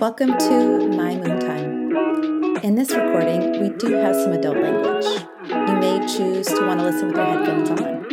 [0.00, 2.56] Welcome to My Moon Time.
[2.64, 5.04] In this recording, we do have some adult language.
[5.44, 8.06] You may choose to want to listen with your headphones on.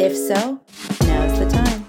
[0.00, 0.62] If so,
[1.06, 1.84] now's the time.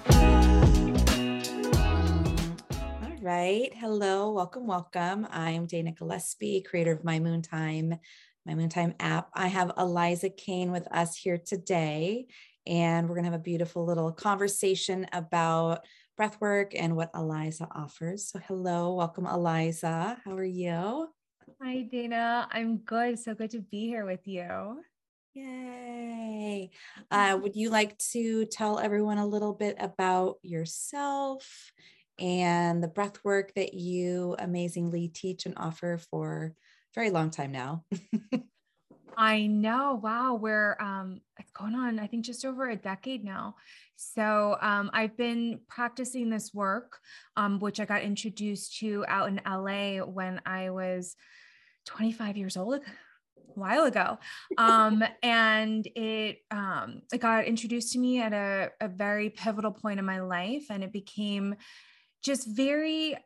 [3.02, 3.74] All right.
[3.76, 4.34] Hello.
[4.34, 4.68] Welcome.
[4.68, 5.26] Welcome.
[5.32, 7.98] I'm Dana Gillespie, creator of My Moon Time,
[8.46, 9.30] My Moon Time app.
[9.34, 12.28] I have Eliza Kane with us here today,
[12.68, 15.86] and we're going to have a beautiful little conversation about
[16.20, 18.28] breathwork and what Eliza offers.
[18.28, 20.18] So, hello, welcome, Eliza.
[20.26, 21.08] How are you?
[21.62, 22.48] Hi, Dana.
[22.52, 23.18] I'm good.
[23.20, 24.82] So good to be here with you.
[25.34, 26.72] Yay.
[27.10, 31.72] Uh, would you like to tell everyone a little bit about yourself
[32.20, 37.54] and the breath work that you amazingly teach and offer for a very long time
[37.54, 37.86] now?
[39.20, 40.00] I know.
[40.02, 40.36] Wow.
[40.36, 43.56] We're um it's going on, I think just over a decade now.
[43.98, 47.00] So um I've been practicing this work,
[47.36, 51.18] um, which I got introduced to out in LA when I was
[51.86, 54.20] 25 years old a while ago.
[54.58, 60.00] Um, and it um it got introduced to me at a, a very pivotal point
[60.00, 61.56] in my life and it became
[62.24, 63.18] just very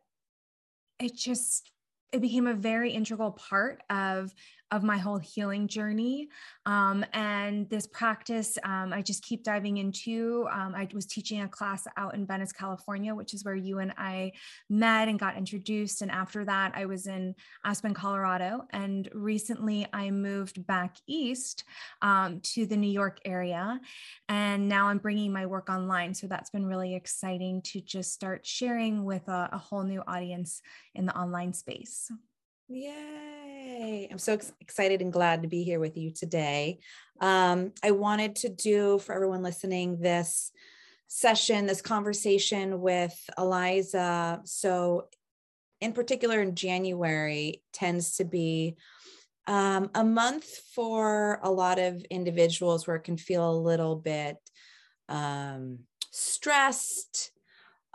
[0.99, 1.69] it just
[2.11, 4.33] it became a very integral part of
[4.73, 6.27] of my whole healing journey.
[6.65, 10.47] Um, and this practice, um, I just keep diving into.
[10.51, 13.93] Um, I was teaching a class out in Venice, California, which is where you and
[13.97, 14.31] I
[14.71, 16.01] met and got introduced.
[16.01, 18.65] And after that, I was in Aspen, Colorado.
[18.71, 21.65] And recently, I moved back east
[22.01, 23.79] um, to the New York area.
[24.27, 26.15] And now I'm bringing my work online.
[26.15, 30.63] So that's been really exciting to just start sharing with a, a whole new audience
[30.95, 32.11] in the online space.
[32.67, 34.07] Yay.
[34.11, 36.79] I'm so ex- excited and glad to be here with you today.
[37.19, 40.51] Um, I wanted to do for everyone listening this
[41.07, 44.41] session, this conversation with Eliza.
[44.45, 45.09] So,
[45.81, 48.77] in particular, in January, tends to be
[49.45, 54.37] um, a month for a lot of individuals where it can feel a little bit
[55.09, 55.79] um,
[56.11, 57.32] stressed,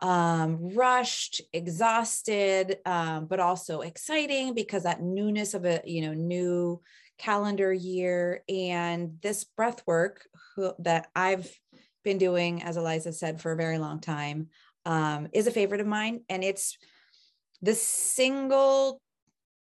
[0.00, 6.80] um, rushed, exhausted, um, but also exciting because that newness of a you know new
[7.18, 10.26] calendar year and this breath work
[10.78, 11.50] that I've
[12.04, 14.48] been doing, as Eliza said, for a very long time,
[14.86, 16.78] um, is a favorite of mine, and it's
[17.60, 19.00] the single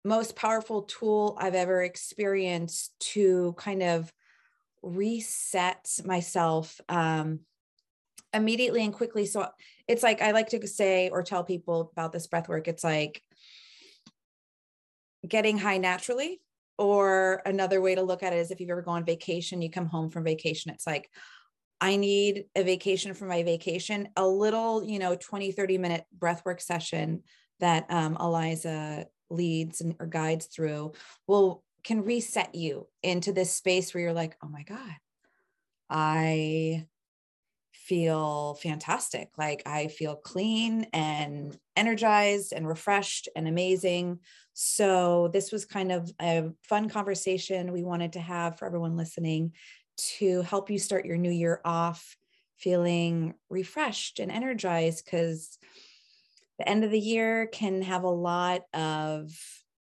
[0.04, 4.12] most powerful tool I've ever experienced to kind of
[4.82, 7.40] reset myself um,
[8.32, 9.26] immediately and quickly.
[9.26, 9.48] So
[9.88, 12.68] it's like I like to say or tell people about this breath work.
[12.68, 13.22] It's like
[15.26, 16.40] getting high naturally.
[16.78, 19.70] Or another way to look at it is if you've ever gone on vacation, you
[19.70, 21.08] come home from vacation, it's like,
[21.80, 26.42] I need a vacation for my vacation, a little, you know, 20, 30 minute breath
[26.44, 27.22] work session
[27.60, 30.92] that um, Eliza leads and or guides through
[31.26, 34.96] will can reset you into this space where you're like, oh my God,
[35.88, 36.86] I
[37.86, 39.30] feel fantastic.
[39.38, 44.18] Like I feel clean and energized and refreshed and amazing.
[44.54, 49.52] So, this was kind of a fun conversation we wanted to have for everyone listening
[50.18, 52.16] to help you start your new year off
[52.56, 55.58] feeling refreshed and energized because
[56.58, 59.30] the end of the year can have a lot of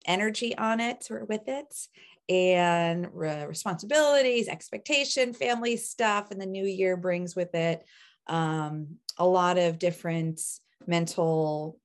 [0.06, 1.88] energy on it or with it
[2.28, 7.84] and re- responsibilities, expectation, family stuff, and the new year brings with it
[8.26, 10.40] um, a lot of different
[10.86, 11.78] mental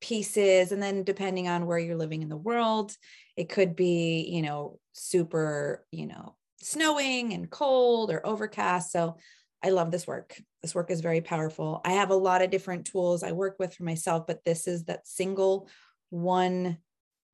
[0.00, 0.72] pieces.
[0.72, 2.92] And then depending on where you're living in the world,
[3.36, 8.92] it could be, you know, super, you know, snowing and cold or overcast.
[8.92, 9.16] So
[9.62, 10.40] I love this work.
[10.62, 11.80] This work is very powerful.
[11.84, 14.84] I have a lot of different tools I work with for myself, but this is
[14.84, 15.68] that single
[16.10, 16.78] one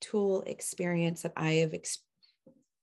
[0.01, 1.75] tool experience that I have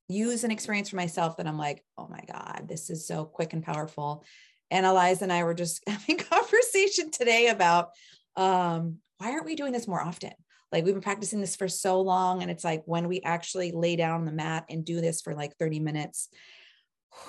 [0.10, 3.54] use an experience for myself that I'm like, oh my God, this is so quick
[3.54, 4.26] and powerful.
[4.72, 7.92] And Eliza and I were just having conversation today about
[8.36, 10.34] um, why aren't we doing this more often?
[10.72, 12.42] Like we've been practicing this for so long.
[12.42, 15.56] And it's like when we actually lay down the mat and do this for like
[15.58, 16.30] 30 minutes.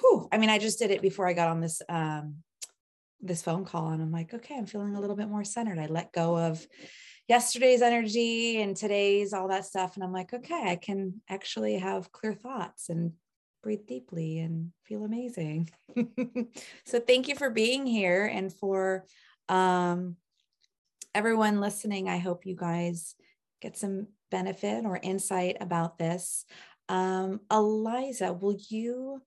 [0.00, 2.36] Whew, I mean, I just did it before I got on this um,
[3.22, 5.78] this phone call and I'm like, okay, I'm feeling a little bit more centered.
[5.78, 6.66] I let go of
[7.30, 9.94] yesterday's energy and today's all that stuff.
[9.94, 13.12] And I'm like, okay, I can actually have clear thoughts and
[13.62, 15.70] breathe deeply and feel amazing.
[16.84, 19.04] so thank you for being here and for
[19.48, 20.16] um,
[21.14, 22.08] everyone listening.
[22.08, 23.14] I hope you guys
[23.62, 26.44] get some benefit or insight about this.
[26.88, 29.22] Um, Eliza, will you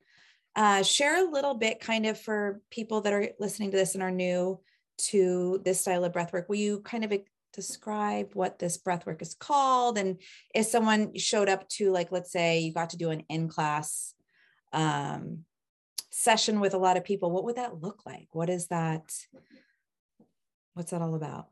[0.58, 4.04] uh, share a little bit kind of for people that are listening to this and
[4.04, 4.60] are new
[4.98, 6.50] to this style of breath work?
[6.50, 7.14] Will you kind of
[7.54, 9.98] describe what this breath work is called?
[9.98, 10.20] And
[10.54, 14.14] if someone showed up to, like, let's say you got to do an in class
[14.72, 15.46] um,
[16.10, 18.28] session with a lot of people, what would that look like?
[18.32, 19.14] What is that?
[20.74, 21.48] What's that all about?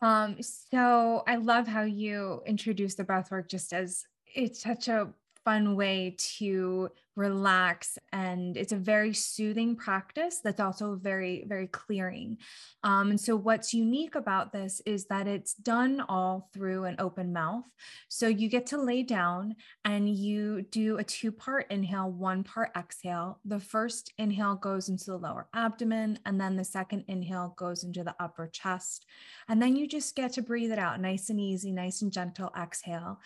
[0.00, 5.08] Um, so I love how you introduce the breath work just as it's such a
[5.44, 12.38] fun way to relax and it's a very soothing practice that's also very very clearing.
[12.82, 17.32] Um, and so what's unique about this is that it's done all through an open
[17.32, 17.64] mouth.
[18.08, 22.70] So you get to lay down and you do a two part inhale one part
[22.76, 23.40] exhale.
[23.44, 28.02] The first inhale goes into the lower abdomen and then the second inhale goes into
[28.02, 29.06] the upper chest.
[29.48, 32.52] And then you just get to breathe it out nice and easy nice and gentle
[32.60, 33.20] exhale.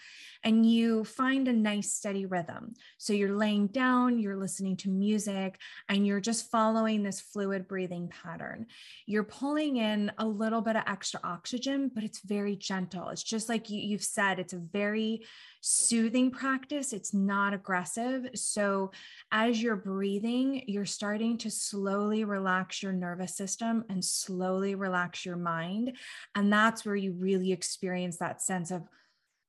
[0.45, 2.75] And you find a nice steady rhythm.
[2.99, 5.59] So you're laying down, you're listening to music,
[5.89, 8.67] and you're just following this fluid breathing pattern.
[9.07, 13.09] You're pulling in a little bit of extra oxygen, but it's very gentle.
[13.11, 15.25] It's just like you, have said, it's a very
[15.61, 16.93] soothing practice.
[16.93, 18.29] It's not aggressive.
[18.35, 18.91] So
[19.33, 25.37] as you're breathing, you're starting to slowly relax your nervous system and slowly relax your
[25.37, 25.97] mind.
[26.35, 28.83] And that's where you really experience that sense of,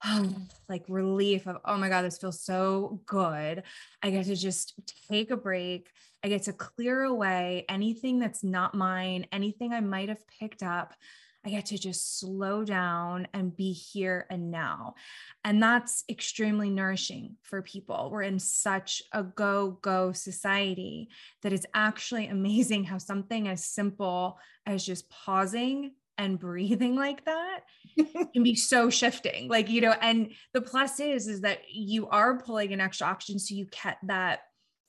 [0.05, 3.63] Um, like relief of, oh my God, this feels so good.
[4.01, 4.79] I get to just
[5.09, 5.89] take a break.
[6.23, 10.93] I get to clear away anything that's not mine, anything I might have picked up.
[11.45, 14.95] I get to just slow down and be here and now.
[15.45, 18.09] And that's extremely nourishing for people.
[18.11, 21.09] We're in such a go, go society
[21.41, 27.61] that it's actually amazing how something as simple as just pausing and breathing like that
[28.33, 32.37] can be so shifting like you know and the plus is is that you are
[32.37, 34.41] pulling in extra oxygen so you get that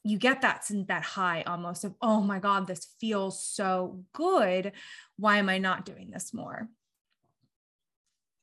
[0.03, 4.73] you get that that high almost of oh my god this feels so good.
[5.17, 6.69] Why am i not doing this more?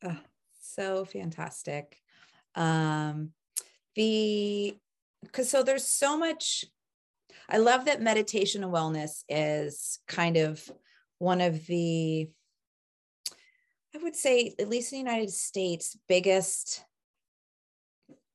[0.04, 0.18] Oh,
[0.62, 1.98] so fantastic.
[2.56, 3.32] Um
[3.96, 4.78] the
[5.24, 6.64] because so there's so much
[7.50, 10.64] i love that meditation and wellness is kind of
[11.18, 12.30] one of the
[13.98, 16.84] I would say, at least in the United States, biggest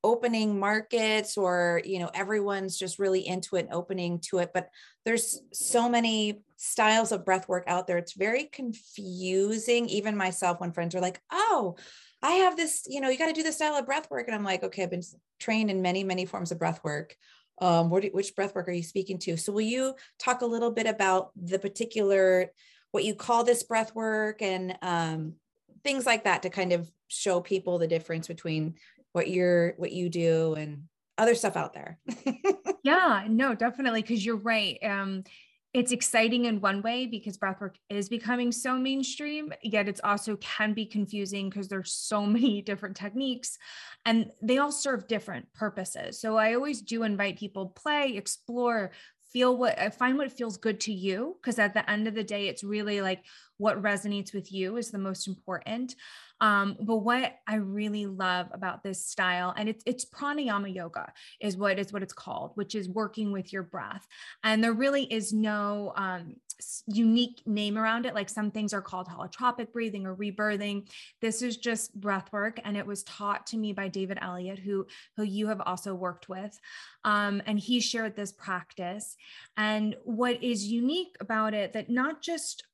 [0.04, 4.68] opening markets or you know everyone's just really into it opening to it but
[5.04, 7.98] there's so many styles of breath work out there.
[7.98, 9.88] It's very confusing.
[9.88, 11.76] Even myself when friends are like oh
[12.20, 14.26] i have this you know you got to do this style of breath work.
[14.26, 15.02] And i'm like okay i've been
[15.38, 17.14] trained in many many forms of breath work.
[17.60, 19.36] Um, what, which breath work are you speaking to?
[19.36, 22.50] So will you talk a little bit about the particular
[22.90, 25.34] what you call this breath work and um,
[25.84, 28.74] things like that to kind of show people the difference between
[29.12, 30.84] what you're what you do and
[31.18, 31.98] other stuff out there.
[32.84, 35.22] Yeah no definitely because you're right um
[35.72, 40.74] it's exciting in one way because breathwork is becoming so mainstream yet it's also can
[40.74, 43.56] be confusing because there's so many different techniques
[44.04, 46.20] and they all serve different purposes.
[46.20, 48.90] So i always do invite people play explore
[49.32, 52.24] feel what uh, find what feels good to you because at the end of the
[52.24, 53.24] day it's really like
[53.62, 55.94] what resonates with you is the most important
[56.40, 61.56] um, but what i really love about this style and it's it's pranayama yoga is
[61.56, 64.06] what is what it's called which is working with your breath
[64.42, 66.34] and there really is no um,
[66.86, 68.14] unique name around it.
[68.14, 70.88] Like some things are called holotropic breathing or rebirthing.
[71.20, 72.60] This is just breath work.
[72.64, 76.28] And it was taught to me by David Elliott, who, who you have also worked
[76.28, 76.58] with.
[77.04, 79.16] Um, and he shared this practice.
[79.56, 82.64] And what is unique about it that not just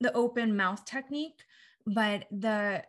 [0.00, 1.44] the open mouth technique,
[1.86, 2.84] but the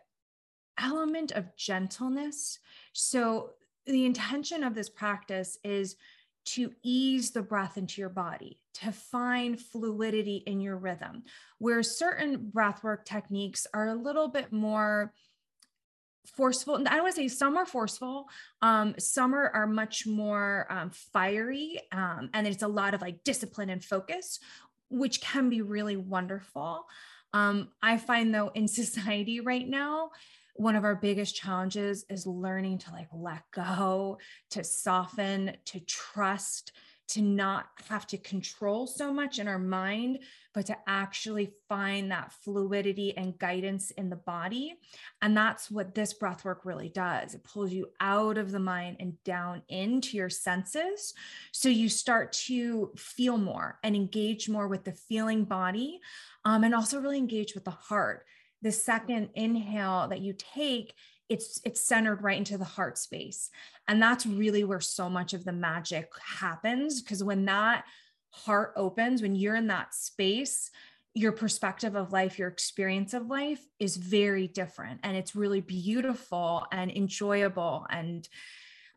[0.78, 2.58] element of gentleness.
[2.92, 3.50] So
[3.86, 5.96] the intention of this practice is
[6.46, 11.22] to ease the breath into your body, to find fluidity in your rhythm,
[11.58, 15.12] where certain breathwork techniques are a little bit more
[16.26, 16.76] forceful.
[16.76, 18.28] I don't want to say some are forceful.
[18.62, 23.24] Um, some are, are much more um, fiery, um, and it's a lot of like
[23.24, 24.40] discipline and focus,
[24.90, 26.86] which can be really wonderful.
[27.32, 30.10] Um, I find though in society right now,
[30.54, 34.18] one of our biggest challenges is learning to like let go,
[34.50, 36.72] to soften, to trust,
[37.10, 40.20] to not have to control so much in our mind,
[40.52, 44.74] but to actually find that fluidity and guidance in the body.
[45.22, 47.34] And that's what this breath work really does.
[47.34, 51.14] It pulls you out of the mind and down into your senses.
[51.52, 56.00] So you start to feel more and engage more with the feeling body
[56.44, 58.24] um, and also really engage with the heart
[58.62, 60.94] the second inhale that you take
[61.30, 63.50] it's it's centered right into the heart space
[63.88, 66.10] and that's really where so much of the magic
[66.40, 67.84] happens because when that
[68.30, 70.70] heart opens when you're in that space
[71.14, 75.00] your perspective of life, your experience of life is very different.
[75.02, 77.86] And it's really beautiful and enjoyable.
[77.90, 78.28] And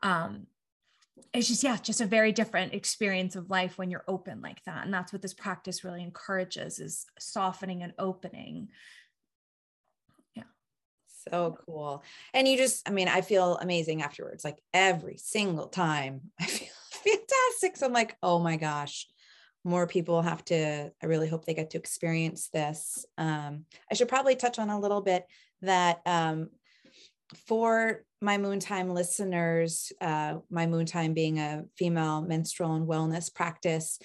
[0.04, 0.48] um,
[1.34, 4.86] it's just, yeah, just a very different experience of life when you're open like that.
[4.86, 8.70] And that's what this practice really encourages is softening and opening.
[11.30, 12.04] So cool.
[12.34, 14.44] And you just, I mean, I feel amazing afterwards.
[14.44, 17.78] Like every single time I feel fantastic.
[17.78, 19.08] So I'm like, oh my gosh,
[19.64, 24.08] more people have to i really hope they get to experience this um, i should
[24.08, 25.26] probably touch on a little bit
[25.62, 26.50] that um,
[27.48, 33.34] for my moon time listeners uh, my moon time being a female menstrual and wellness
[33.34, 34.00] practice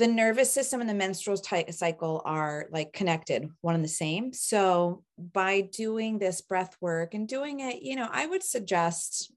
[0.00, 5.04] the nervous system and the menstrual cycle are like connected one and the same so
[5.32, 9.32] by doing this breath work and doing it you know i would suggest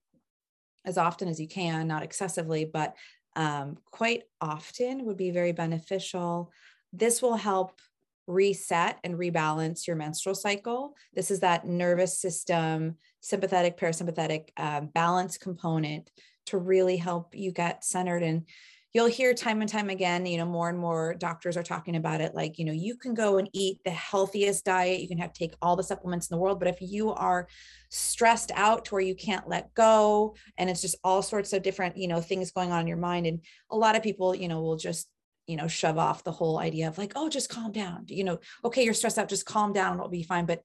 [0.85, 2.95] as often as you can not excessively but
[3.35, 6.51] um, quite often would be very beneficial.
[6.91, 7.79] This will help
[8.27, 10.95] reset and rebalance your menstrual cycle.
[11.13, 16.09] This is that nervous system, sympathetic, parasympathetic um, balance component
[16.45, 18.47] to really help you get centered and
[18.93, 22.21] you'll hear time and time again, you know, more and more doctors are talking about
[22.21, 25.33] it like, you know, you can go and eat the healthiest diet, you can have
[25.33, 27.47] take all the supplements in the world, but if you are
[27.89, 31.97] stressed out to where you can't let go and it's just all sorts of different,
[31.97, 33.39] you know, things going on in your mind and
[33.71, 35.07] a lot of people, you know, will just
[35.45, 38.39] you know shove off the whole idea of like oh just calm down you know
[38.63, 40.61] okay you're stressed out just calm down it'll be fine but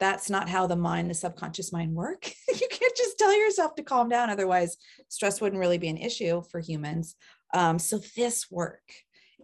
[0.00, 2.32] that's not how the mind the subconscious mind work.
[2.60, 4.76] You can't just tell yourself to calm down otherwise
[5.08, 7.14] stress wouldn't really be an issue for humans
[7.54, 8.82] um, so this work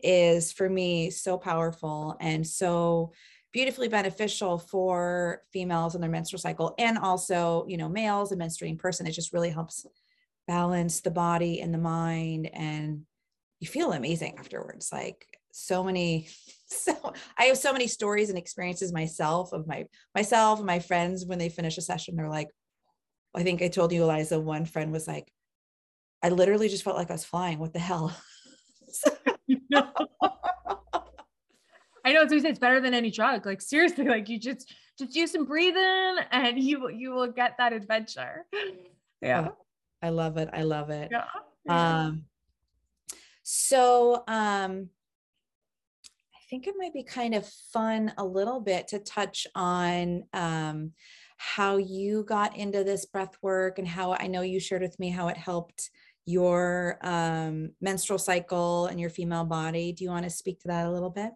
[0.02, 3.12] is for me so powerful and so
[3.52, 8.78] beautifully beneficial for females in their menstrual cycle and also you know males a menstruating
[8.78, 9.06] person.
[9.06, 9.86] It just really helps
[10.46, 13.02] balance the body and the mind and
[13.58, 14.90] you feel amazing afterwards.
[14.92, 16.28] Like so many
[16.66, 16.92] so
[17.38, 21.38] i have so many stories and experiences myself of my myself and my friends when
[21.38, 22.48] they finish a session they're like
[23.34, 25.32] i think i told you eliza one friend was like
[26.22, 27.58] I literally just felt like I was flying.
[27.58, 28.16] What the hell?
[32.04, 33.44] I know it's it's better than any drug.
[33.44, 37.72] Like seriously, like you just just do some breathing and you you will get that
[37.72, 38.46] adventure.
[39.20, 39.48] Yeah.
[39.50, 39.56] Oh,
[40.02, 40.48] I love it.
[40.52, 41.10] I love it.
[41.10, 41.24] Yeah.
[41.68, 42.24] Um
[43.42, 44.90] so um
[46.34, 50.92] I think it might be kind of fun a little bit to touch on um
[51.38, 55.10] how you got into this breath work and how I know you shared with me
[55.10, 55.90] how it helped
[56.26, 59.92] your um, menstrual cycle and your female body.
[59.92, 61.30] Do you want to speak to that a little bit?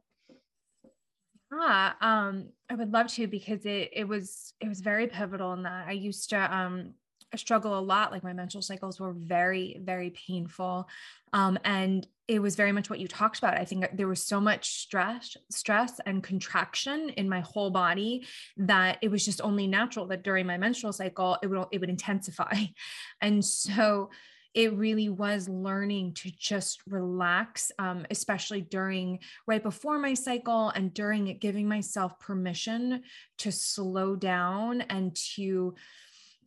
[1.52, 5.62] Yeah, um, I would love to because it it was it was very pivotal in
[5.64, 6.94] that I used to um
[7.37, 8.12] struggle a lot.
[8.12, 10.88] Like my menstrual cycles were very very painful,
[11.32, 13.59] um, and it was very much what you talked about.
[13.59, 18.25] I think there was so much stress, stress and contraction in my whole body
[18.56, 21.90] that it was just only natural that during my menstrual cycle it would it would
[21.90, 22.54] intensify,
[23.20, 24.11] and so
[24.54, 30.92] it really was learning to just relax, um, especially during right before my cycle and
[30.92, 33.02] during it, giving myself permission
[33.38, 35.75] to slow down and to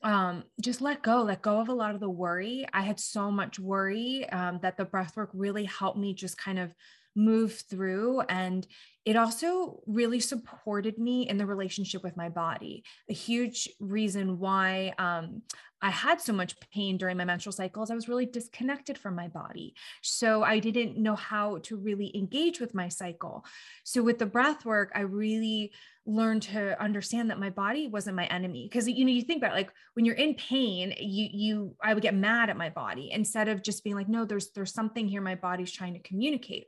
[0.03, 2.65] um, just let go, let go of a lot of the worry.
[2.73, 6.59] I had so much worry um, that the breath work really helped me just kind
[6.59, 6.73] of
[7.15, 8.21] move through.
[8.21, 8.65] And
[9.05, 12.83] it also really supported me in the relationship with my body.
[13.09, 15.41] A huge reason why um,
[15.81, 19.27] I had so much pain during my menstrual cycles, I was really disconnected from my
[19.27, 19.75] body.
[20.01, 23.45] So I didn't know how to really engage with my cycle.
[23.83, 25.73] So with the breath work, I really
[26.05, 28.67] learned to understand that my body wasn't my enemy.
[28.69, 31.93] Because you know you think about it, like when you're in pain you you I
[31.93, 35.07] would get mad at my body instead of just being like no there's there's something
[35.07, 36.65] here my body's trying to communicate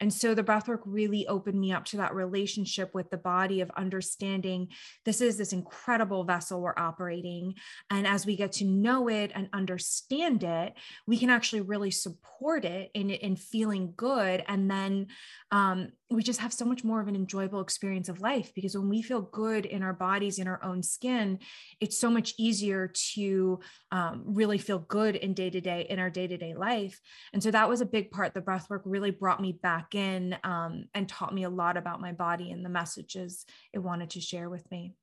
[0.00, 3.70] and so the breathwork really opened me up to that relationship with the body of
[3.76, 4.68] understanding
[5.04, 7.54] this is this incredible vessel we're operating.
[7.90, 10.74] And as we get to know it and understand it,
[11.06, 14.42] we can actually really support it in, in feeling good.
[14.48, 15.08] And then
[15.50, 18.88] um, we just have so much more of an enjoyable experience of life because when
[18.88, 21.38] we feel good in our bodies, in our own skin,
[21.80, 23.60] it's so much easier to
[23.92, 27.00] um, really feel good in day to day, in our day to day life.
[27.32, 28.34] And so that was a big part.
[28.34, 32.00] The breath work really brought me back in um, and taught me a lot about
[32.00, 34.94] my body and the messages it wanted to share with me.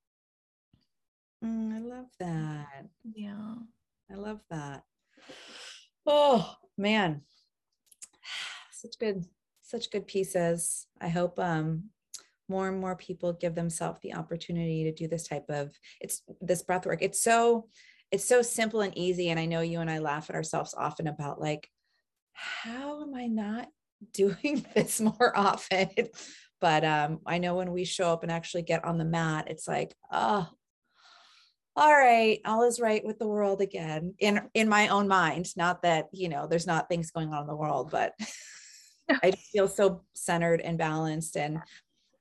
[1.43, 2.87] Mm, I love that.
[3.13, 3.55] Yeah.
[4.11, 4.83] I love that.
[6.05, 7.21] Oh, man.
[8.71, 9.25] Such good
[9.63, 10.87] such good pieces.
[11.01, 11.89] I hope um,
[12.47, 16.61] more and more people give themselves the opportunity to do this type of it's this
[16.61, 17.01] breath work.
[17.01, 17.67] It's so
[18.11, 19.29] it's so simple and easy.
[19.29, 21.69] And I know you and I laugh at ourselves often about like,
[22.31, 23.67] how am I not
[24.13, 25.89] doing this more often?
[26.59, 29.67] but um, I know when we show up and actually get on the mat, it's
[29.67, 30.47] like, oh,
[31.75, 35.55] all right, all is right with the world again in in my own mind.
[35.55, 38.13] Not that you know, there's not things going on in the world, but
[39.09, 41.59] I feel so centered and balanced, and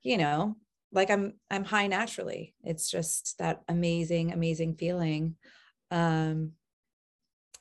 [0.03, 0.57] you know,
[0.91, 2.53] like I'm I'm high naturally.
[2.63, 5.35] It's just that amazing, amazing feeling.
[5.89, 6.51] Um,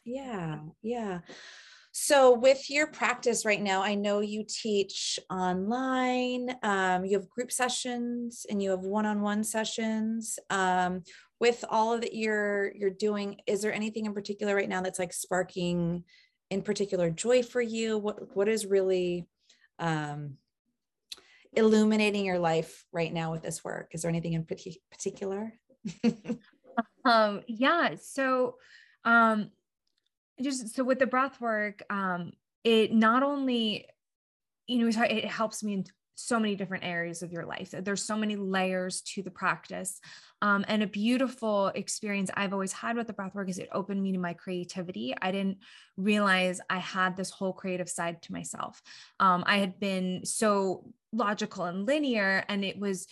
[0.04, 1.20] yeah, yeah.
[1.98, 7.50] So, with your practice right now, I know you teach online, um, you have group
[7.50, 10.38] sessions and you have one on one sessions.
[10.50, 11.04] Um,
[11.40, 14.98] with all of that you're you're doing is there anything in particular right now that's
[14.98, 16.04] like sparking
[16.50, 19.26] in particular joy for you what what is really
[19.78, 20.34] um
[21.52, 25.52] illuminating your life right now with this work is there anything in particular
[27.04, 28.54] um yeah so
[29.04, 29.50] um
[30.42, 32.32] just so with the breath work um
[32.64, 33.86] it not only
[34.66, 35.84] you know it helps me in
[36.16, 37.74] so many different areas of your life.
[37.78, 40.00] There's so many layers to the practice.
[40.42, 44.02] Um, and a beautiful experience i've always had with the breath work is it opened
[44.02, 45.14] me to my creativity.
[45.20, 45.58] I didn't
[45.96, 48.82] realize i had this whole creative side to myself.
[49.20, 53.06] Um, i had been so logical and linear and it was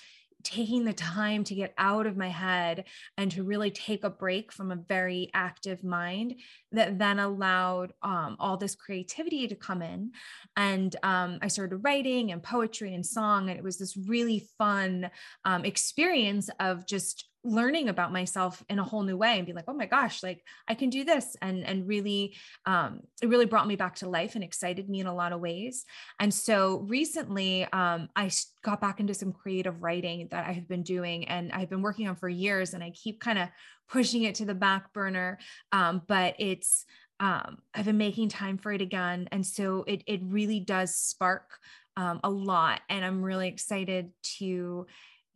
[0.44, 2.84] taking the time to get out of my head
[3.16, 6.34] and to really take a break from a very active mind
[6.72, 10.12] that then allowed um, all this creativity to come in.
[10.56, 13.48] And um, I started writing and poetry and song.
[13.48, 15.10] And it was this really fun
[15.44, 19.66] um, experience of just learning about myself in a whole new way and be like
[19.68, 22.34] oh my gosh like i can do this and and really
[22.64, 25.40] um, it really brought me back to life and excited me in a lot of
[25.40, 25.84] ways.
[26.18, 28.30] And so recently um, i
[28.62, 32.08] got back into some creative writing that i have been doing and i've been working
[32.08, 33.48] on for years and i keep kind of
[33.88, 35.38] pushing it to the back burner
[35.72, 36.86] um, but it's
[37.20, 39.28] um, i've been making time for it again.
[39.30, 41.58] And so it, it really does spark
[41.96, 44.86] um, a lot and i'm really excited to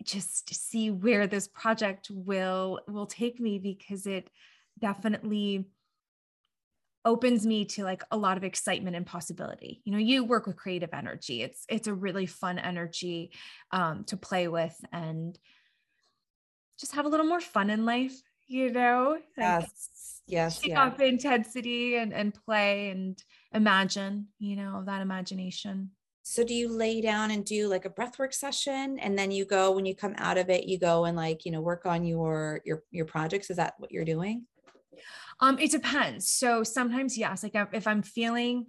[0.05, 4.31] just see where this project will will take me because it
[4.79, 5.67] definitely
[7.05, 9.83] opens me to like a lot of excitement and possibility.
[9.85, 11.43] You know you work with creative energy.
[11.43, 13.33] It's it's a really fun energy
[13.73, 15.39] um, to play with and
[16.79, 19.19] just have a little more fun in life you know?
[19.37, 20.23] Yes.
[20.27, 20.83] Yes take yeah.
[20.87, 23.23] off intensity and and play and
[23.55, 25.91] imagine you know that imagination
[26.29, 29.73] so do you lay down and do like a breathwork session and then you go
[29.73, 32.61] when you come out of it you go and like you know work on your
[32.67, 33.49] your your projects?
[33.49, 34.45] Is that what you're doing?
[35.41, 36.31] Um it depends.
[36.31, 38.67] So sometimes yes like if i'm feeling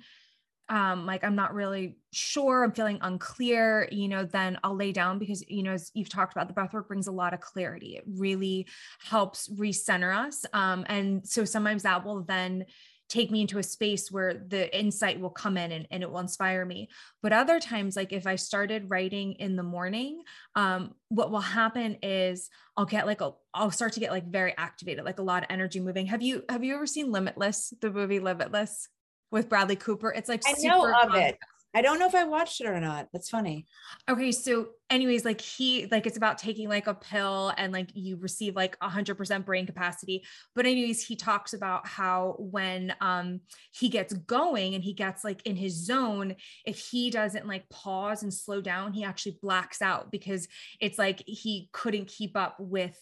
[0.70, 5.18] um like i'm not really sure i'm feeling unclear you know then i'll lay down
[5.18, 7.98] because you know as you've talked about the breathwork brings a lot of clarity.
[7.98, 8.68] It really
[9.04, 12.66] helps recenter us um and so sometimes that will then
[13.10, 16.20] take me into a space where the insight will come in and, and it will
[16.20, 16.90] inspire me.
[17.22, 20.22] But other times like if i started writing in the morning
[20.56, 24.54] um, what will happen is i'll get like a i'll start to get like very
[24.58, 26.06] activated like a lot of energy moving.
[26.06, 28.88] Have you have you ever seen limitless the movie limitless
[29.32, 30.12] with bradley cooper?
[30.12, 31.38] It's like i know of it
[31.74, 33.10] I don't know if I watched it or not.
[33.14, 33.68] That's funny.
[34.10, 34.32] Okay.
[34.32, 38.56] So, anyways, like he, like it's about taking like a pill and like you receive
[38.56, 40.24] like a hundred percent brain capacity.
[40.56, 45.46] But, anyways, he talks about how when um he gets going and he gets like
[45.46, 50.12] in his zone, if he doesn't like pause and slow down, he actually blacks out
[50.12, 50.48] because
[50.82, 53.00] it's like he couldn't keep up with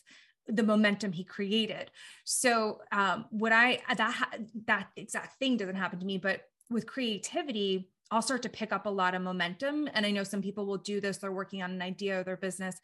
[0.47, 1.89] the momentum he created.
[2.25, 7.89] So, um, what I that that exact thing doesn't happen to me, but with creativity
[8.11, 9.89] I'll start to pick up a lot of momentum.
[9.93, 12.37] And I know some people will do this, they're working on an idea or their
[12.37, 12.79] business.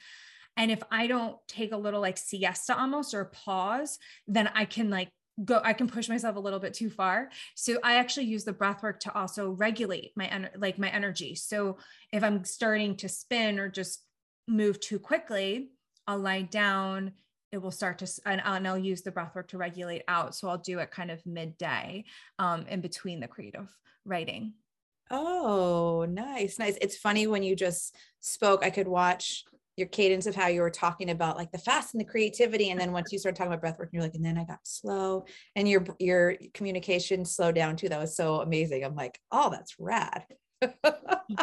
[0.56, 4.90] And if I don't take a little like siesta almost or pause, then I can
[4.90, 5.10] like
[5.46, 8.54] go i can push myself a little bit too far so i actually use the
[8.54, 11.78] breath work to also regulate my like my energy so
[12.12, 14.04] if i'm starting to spin or just
[14.48, 15.72] move too quickly
[16.08, 17.12] i'll lie down
[17.52, 20.48] it will start to and, and i'll use the breath work to regulate out so
[20.48, 22.04] i'll do it kind of midday
[22.38, 24.54] um, in between the creative writing
[25.16, 26.76] Oh, nice, nice.
[26.82, 29.46] It's funny when you just spoke, I could watch
[29.78, 32.72] your cadence of how you were talking about like the fast and the creativity.
[32.72, 34.60] And then once you started talking about breath work, you're like, and then I got
[34.64, 37.90] slow and your your communication slowed down too.
[37.90, 38.84] That was so amazing.
[38.84, 40.26] I'm like, oh, that's rad.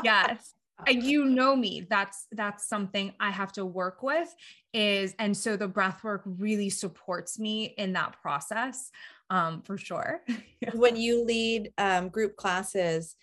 [0.04, 0.54] yes.
[0.86, 1.86] And you know me.
[1.90, 4.34] That's that's something I have to work with
[4.72, 8.90] is and so the breath work really supports me in that process
[9.28, 10.22] um for sure.
[10.72, 13.14] when you lead um group classes,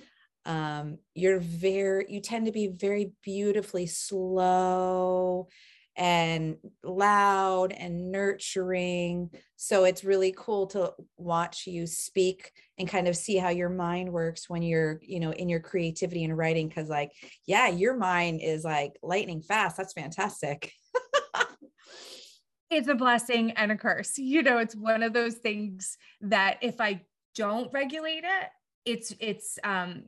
[0.48, 5.50] um, you're very you tend to be very beautifully slow
[5.98, 9.32] and loud and nurturing.
[9.56, 14.14] So it's really cool to watch you speak and kind of see how your mind
[14.14, 16.70] works when you're, you know, in your creativity and writing.
[16.70, 17.12] Cause like,
[17.48, 19.76] yeah, your mind is like lightning fast.
[19.76, 20.72] That's fantastic.
[22.70, 24.20] it's a blessing and a curse.
[24.20, 27.02] You know, it's one of those things that if I
[27.34, 28.50] don't regulate it,
[28.86, 30.04] it's, it's, um,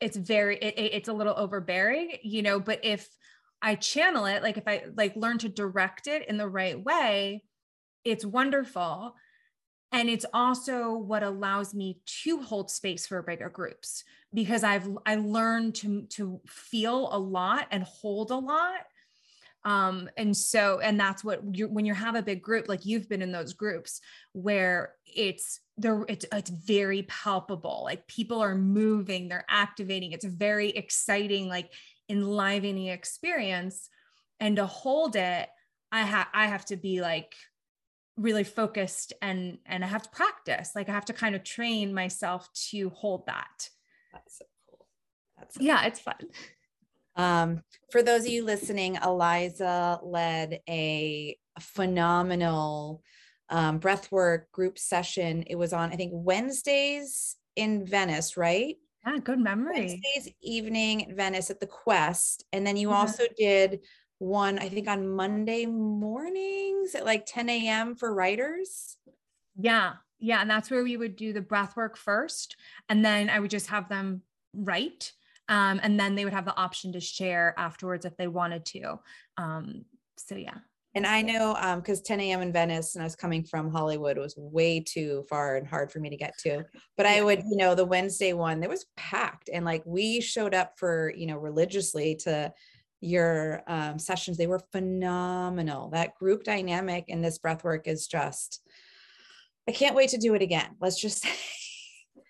[0.00, 3.08] it's very, it, it's a little overbearing, you know, but if,
[3.62, 7.44] I channel it, like if I like learn to direct it in the right way,
[8.04, 9.14] it's wonderful.
[9.92, 15.16] And it's also what allows me to hold space for bigger groups because I've I
[15.16, 18.86] learned to to feel a lot and hold a lot.
[19.64, 23.08] Um, and so and that's what you when you have a big group, like you've
[23.08, 24.00] been in those groups
[24.32, 30.70] where it's there it's it's very palpable like people are moving they're activating it's very
[30.70, 31.72] exciting like
[32.08, 33.88] enlivening experience.
[34.38, 35.48] And to hold it
[35.92, 37.34] i have i have to be like
[38.16, 41.92] really focused and and i have to practice like i have to kind of train
[41.92, 43.68] myself to hold that.
[44.12, 44.86] That's so cool.
[45.38, 45.88] That's so yeah cool.
[45.88, 46.28] it's fun
[47.20, 53.02] um, for those of you listening eliza led a phenomenal
[53.48, 59.38] um, breathwork group session it was on i think wednesdays in venice right yeah, good
[59.38, 60.00] memory.
[60.04, 62.44] Wednesdays evening in Venice at the Quest.
[62.52, 63.80] And then you also did
[64.18, 67.94] one, I think on Monday mornings at like 10 a.m.
[67.96, 68.98] for writers.
[69.56, 69.94] Yeah.
[70.18, 70.42] Yeah.
[70.42, 72.56] And that's where we would do the breath work first.
[72.90, 74.22] And then I would just have them
[74.54, 75.12] write.
[75.50, 78.98] Um, and then they would have the option to share afterwards if they wanted to.
[79.36, 79.84] Um,
[80.16, 80.58] so yeah.
[80.94, 82.40] And I know because um, 10 a.m.
[82.40, 86.00] in Venice and I was coming from Hollywood was way too far and hard for
[86.00, 86.64] me to get to.
[86.96, 89.50] But I would, you know, the Wednesday one, there was packed.
[89.52, 92.52] And like we showed up for, you know, religiously to
[93.00, 94.36] your um, sessions.
[94.36, 95.90] They were phenomenal.
[95.90, 98.60] That group dynamic in this breath work is just,
[99.68, 100.76] I can't wait to do it again.
[100.80, 101.30] Let's just say.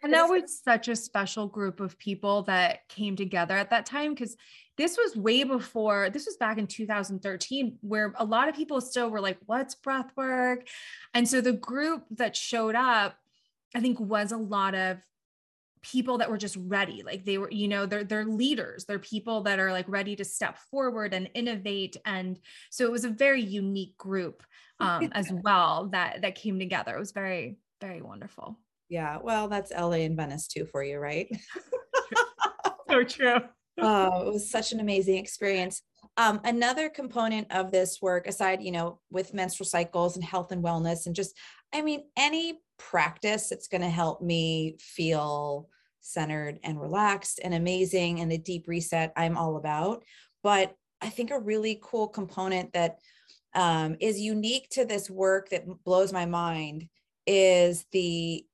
[0.02, 4.14] And that was such a special group of people that came together at that time
[4.14, 4.36] because
[4.76, 9.10] this was way before this was back in 2013 where a lot of people still
[9.10, 10.66] were like what's breath work
[11.12, 13.16] and so the group that showed up
[13.74, 14.96] i think was a lot of
[15.82, 19.42] people that were just ready like they were you know they're they're leaders they're people
[19.42, 22.38] that are like ready to step forward and innovate and
[22.70, 24.42] so it was a very unique group
[24.80, 26.94] um as well that that came together.
[26.94, 28.58] It was very very wonderful
[28.90, 31.28] yeah well that's la and venice too for you right
[32.90, 33.40] so true
[33.80, 35.82] oh, it was such an amazing experience.
[36.16, 40.62] Um, another component of this work, aside, you know, with menstrual cycles and health and
[40.62, 41.36] wellness, and just,
[41.72, 45.68] I mean, any practice that's going to help me feel
[46.00, 50.02] centered and relaxed and amazing and a deep reset, I'm all about.
[50.42, 52.98] But I think a really cool component that
[53.54, 56.88] um, is unique to this work that blows my mind
[57.26, 58.44] is the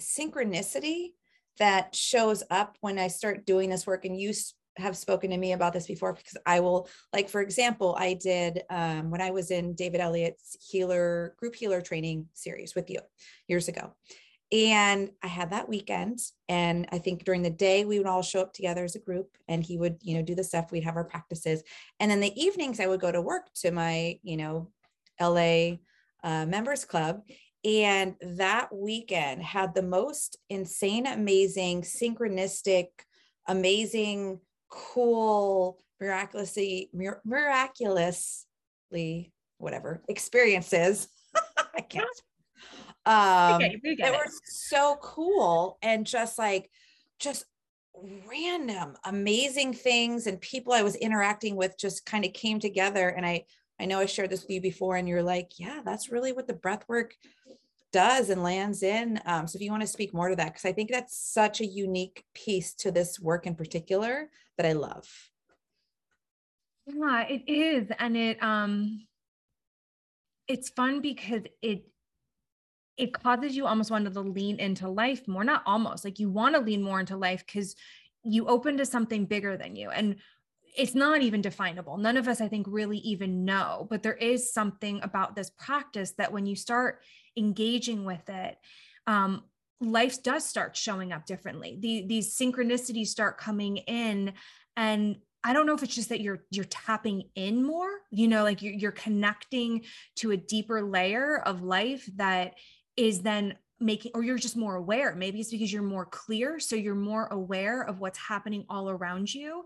[0.00, 1.12] synchronicity
[1.58, 4.04] that shows up when I start doing this work.
[4.04, 4.32] And you
[4.76, 8.62] have spoken to me about this before because I will, like, for example, I did
[8.70, 12.98] um, when I was in David Elliott's healer group healer training series with you
[13.46, 13.94] years ago.
[14.52, 16.20] And I had that weekend.
[16.48, 19.30] And I think during the day, we would all show up together as a group
[19.48, 20.70] and he would, you know, do the stuff.
[20.70, 21.62] We'd have our practices.
[21.98, 24.70] And then the evenings, I would go to work to my, you know,
[25.20, 25.78] LA
[26.22, 27.22] uh, members club
[27.64, 32.88] and that weekend had the most insane, amazing, synchronistic,
[33.48, 41.08] amazing, cool, miraculously, mir- miraculously, whatever experiences.
[41.74, 42.06] I can't.
[43.06, 46.70] Um, we get, we get they were so cool and just like,
[47.18, 47.46] just
[48.28, 53.08] random, amazing things and people I was interacting with just kind of came together.
[53.08, 53.44] And I,
[53.80, 56.46] I know I shared this with you before, and you're like, yeah, that's really what
[56.46, 57.14] the breath work
[57.92, 59.20] does and lands in.
[59.24, 61.60] Um, so if you want to speak more to that, because I think that's such
[61.60, 65.08] a unique piece to this work in particular that I love.
[66.86, 67.88] Yeah, it is.
[67.98, 69.06] And it um
[70.46, 71.86] it's fun because it
[72.96, 75.44] it causes you almost wanted to lean into life more.
[75.44, 77.74] Not almost like you want to lean more into life because
[78.22, 79.90] you open to something bigger than you.
[79.90, 80.16] And
[80.74, 81.96] it's not even definable.
[81.98, 86.12] None of us, I think, really even know, but there is something about this practice
[86.18, 87.02] that when you start
[87.36, 88.56] engaging with it,
[89.06, 89.44] um,
[89.80, 91.78] life does start showing up differently.
[91.80, 94.32] The, these synchronicities start coming in,
[94.76, 98.42] and I don't know if it's just that you're you're tapping in more, you know,
[98.42, 99.84] like you're, you're connecting
[100.16, 102.54] to a deeper layer of life that
[102.96, 106.76] is then making or you're just more aware maybe it's because you're more clear so
[106.76, 109.64] you're more aware of what's happening all around you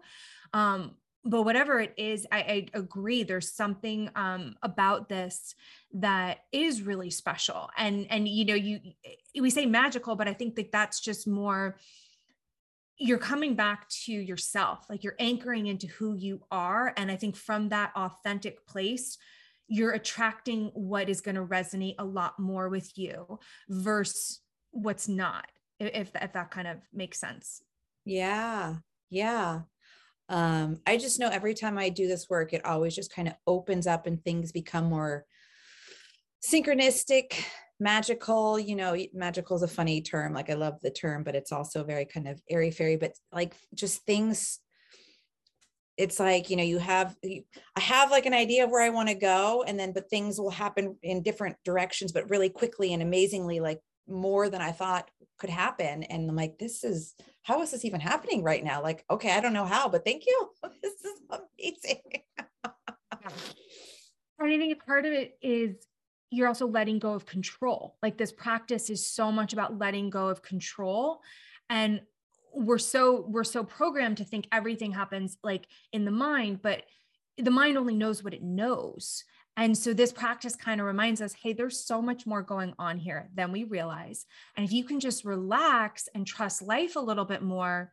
[0.54, 0.94] um
[1.24, 3.22] but whatever it is, I, I agree.
[3.22, 5.54] There's something um, about this
[5.94, 8.80] that is really special, and and you know, you
[9.38, 11.76] we say magical, but I think that that's just more.
[13.00, 17.36] You're coming back to yourself, like you're anchoring into who you are, and I think
[17.36, 19.18] from that authentic place,
[19.68, 25.46] you're attracting what is going to resonate a lot more with you versus what's not.
[25.78, 27.62] If if that kind of makes sense.
[28.04, 28.76] Yeah,
[29.11, 29.61] yeah
[30.28, 33.35] um, I just know every time I do this work, it always just kind of
[33.46, 35.24] opens up and things become more
[36.44, 37.42] synchronistic,
[37.81, 38.59] magical.
[38.59, 40.35] You know, magical is a funny term.
[40.35, 43.54] Like I love the term, but it's also very kind of airy fairy, but like
[43.74, 44.61] just things.
[45.98, 49.08] It's like, you know, you have, I have like an idea of where I want
[49.08, 53.02] to go, and then, but things will happen in different directions, but really quickly and
[53.02, 56.04] amazingly, like more than I thought could happen.
[56.04, 58.82] And I'm like, this is how is this even happening right now?
[58.82, 60.50] Like, okay, I don't know how, but thank you.
[60.82, 62.22] This is amazing.
[64.40, 65.76] I think part of it is
[66.30, 67.96] you're also letting go of control.
[68.02, 71.20] Like this practice is so much about letting go of control.
[71.70, 72.02] And
[72.54, 76.82] we're so we're so programmed to think everything happens like in the mind, but
[77.37, 79.24] the mind only knows what it knows.
[79.56, 82.98] And so this practice kind of reminds us hey, there's so much more going on
[82.98, 84.26] here than we realize.
[84.56, 87.92] And if you can just relax and trust life a little bit more,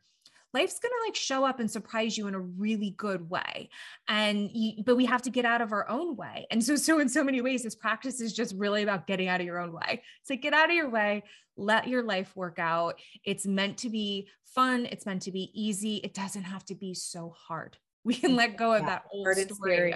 [0.55, 3.69] life's going to like show up and surprise you in a really good way
[4.07, 6.99] and you, but we have to get out of our own way and so so
[6.99, 9.73] in so many ways this practice is just really about getting out of your own
[9.73, 11.21] way so get out of your way
[11.57, 12.99] let your life work out.
[13.23, 14.87] It's meant to be fun.
[14.91, 15.97] It's meant to be easy.
[15.97, 17.77] It doesn't have to be so hard.
[18.03, 19.95] We can let go of yeah, that old story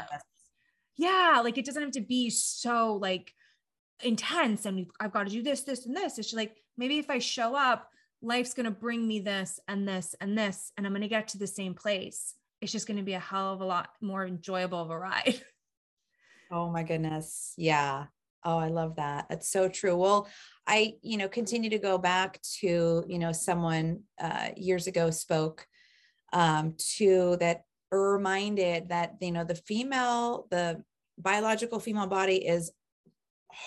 [0.99, 3.33] yeah like it doesn't have to be so like
[4.03, 6.17] intense and i've got to do this this and this.
[6.17, 7.89] It's just like maybe if i show up
[8.21, 11.29] life's going to bring me this and this and this and i'm going to get
[11.29, 12.35] to the same place.
[12.61, 15.41] It's just going to be a hell of a lot more enjoyable of a ride.
[16.51, 17.53] Oh my goodness.
[17.57, 18.05] Yeah
[18.43, 20.27] oh i love that that's so true well
[20.67, 25.67] i you know continue to go back to you know someone uh, years ago spoke
[26.31, 30.83] um, to that reminded that you know the female the
[31.17, 32.71] biological female body is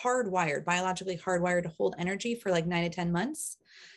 [0.02, 3.56] hardwired, biologically hardwired to hold energy for like nine to 10 months.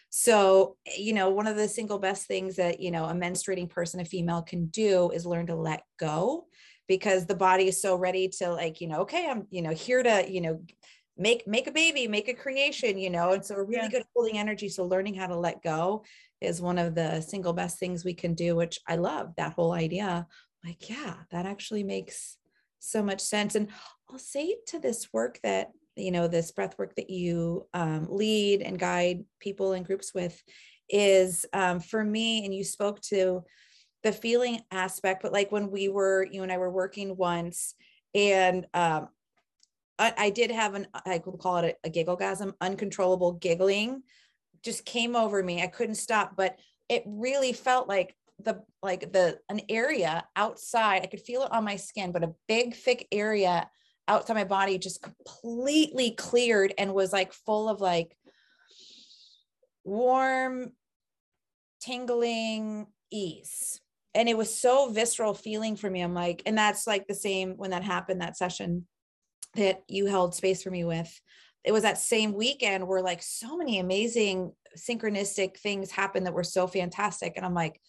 [0.10, 4.00] So, you know, one of the single best things that, you know, a menstruating person,
[4.00, 6.46] a female can do is learn to let go
[6.88, 10.04] because the body is so ready to like, you know, okay, I'm, you know, here
[10.04, 10.62] to, you know,
[11.18, 13.32] make make a baby, make a creation, you know.
[13.32, 13.90] And so we're really yeah.
[13.90, 14.70] good at holding energy.
[14.70, 16.04] So learning how to let go
[16.42, 19.72] is one of the single best things we can do, which I love that whole
[19.72, 20.28] idea.
[20.64, 22.38] Like, yeah, that actually makes
[22.80, 23.56] so much sense.
[23.56, 23.70] And
[24.10, 28.62] I'll say to this work that, you know, this breath work that you um, lead
[28.62, 30.42] and guide people and groups with
[30.90, 33.44] is um, for me, and you spoke to
[34.06, 37.74] the feeling aspect, but like when we were, you and I were working once,
[38.14, 39.10] and um,
[39.98, 44.04] I, I, did have an, I would call it a, a gigglegasm, uncontrollable giggling
[44.64, 45.62] just came over me.
[45.62, 51.06] I couldn't stop, but it really felt like the like the an area outside i
[51.06, 53.70] could feel it on my skin but a big thick area
[54.10, 58.18] outside my body just completely cleared and was like full of like
[59.86, 60.74] warm
[61.80, 63.80] tingling ease
[64.16, 67.54] and it was so visceral feeling for me i'm like and that's like the same
[67.58, 68.88] when that happened that session
[69.56, 71.22] that you held space for me with
[71.64, 76.44] it was that same weekend where like so many amazing synchronistic things happened that were
[76.44, 77.80] so fantastic and i'm like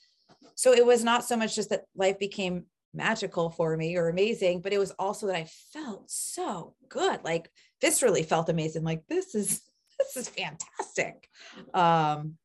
[0.55, 2.65] so it was not so much just that life became
[2.97, 7.51] magical for me or amazing, but it was also that I felt so good, like
[7.83, 8.83] viscerally felt amazing.
[8.83, 9.63] Like this is
[9.99, 11.29] this is fantastic.
[11.73, 12.37] Um,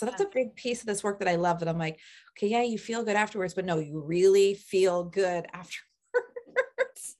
[0.00, 2.46] so that's a big piece of this work that I love that I'm like, okay,
[2.46, 5.84] yeah, you feel good afterwards, but no, you really feel good afterwards.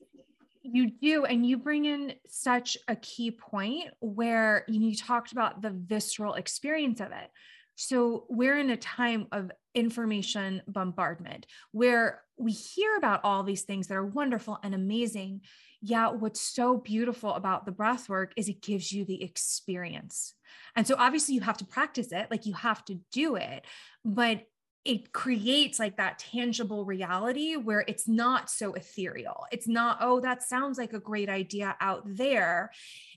[0.63, 1.25] You do.
[1.25, 7.01] And you bring in such a key point where you talked about the visceral experience
[7.01, 7.29] of it.
[7.75, 13.87] So we're in a time of information bombardment where we hear about all these things
[13.87, 15.41] that are wonderful and amazing.
[15.81, 20.35] Yeah, what's so beautiful about the breath work is it gives you the experience.
[20.75, 23.65] And so obviously you have to practice it, like you have to do it,
[24.05, 24.43] but
[24.83, 29.45] it creates like that tangible reality where it's not so ethereal.
[29.51, 32.71] It's not, oh, that sounds like a great idea out there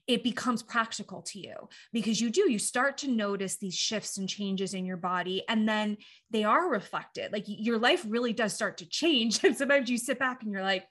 [0.07, 1.55] it becomes practical to you
[1.93, 5.69] because you do, you start to notice these shifts and changes in your body, and
[5.69, 5.97] then
[6.31, 7.33] they are reflected.
[7.33, 9.43] Like your life really does start to change.
[9.45, 10.85] And sometimes you sit back and you're like,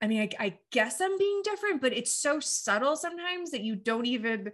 [0.00, 3.76] I mean, I, I guess I'm being different, but it's so subtle sometimes that you
[3.76, 4.52] don't even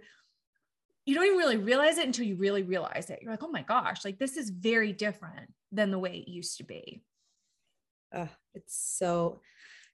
[1.05, 3.19] you don't even really realize it until you really realize it.
[3.21, 6.57] You're like, oh my gosh, like this is very different than the way it used
[6.57, 7.01] to be.
[8.13, 9.39] Oh, it's so,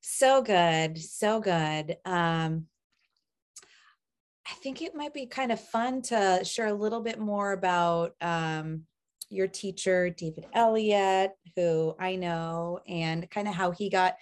[0.01, 0.97] so good.
[0.97, 1.97] So good.
[2.05, 2.67] Um,
[4.47, 8.13] I think it might be kind of fun to share a little bit more about
[8.21, 8.83] um,
[9.29, 14.15] your teacher, David Elliott, who I know, and kind of how he got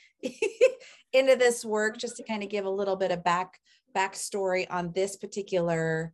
[1.14, 3.60] into this work, just to kind of give a little bit of back
[3.96, 6.14] backstory on this particular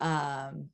[0.00, 0.70] um,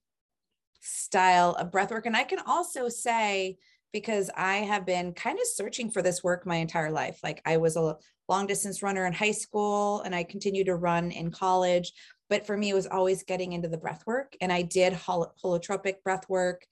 [0.81, 2.07] style of breathwork.
[2.07, 3.59] And I can also say,
[3.93, 7.19] because I have been kind of searching for this work my entire life.
[7.23, 7.97] Like I was a
[8.29, 11.93] long distance runner in high school and I continued to run in college.
[12.29, 14.37] But for me, it was always getting into the breath work.
[14.41, 16.67] And I did hol- holotropic breath work,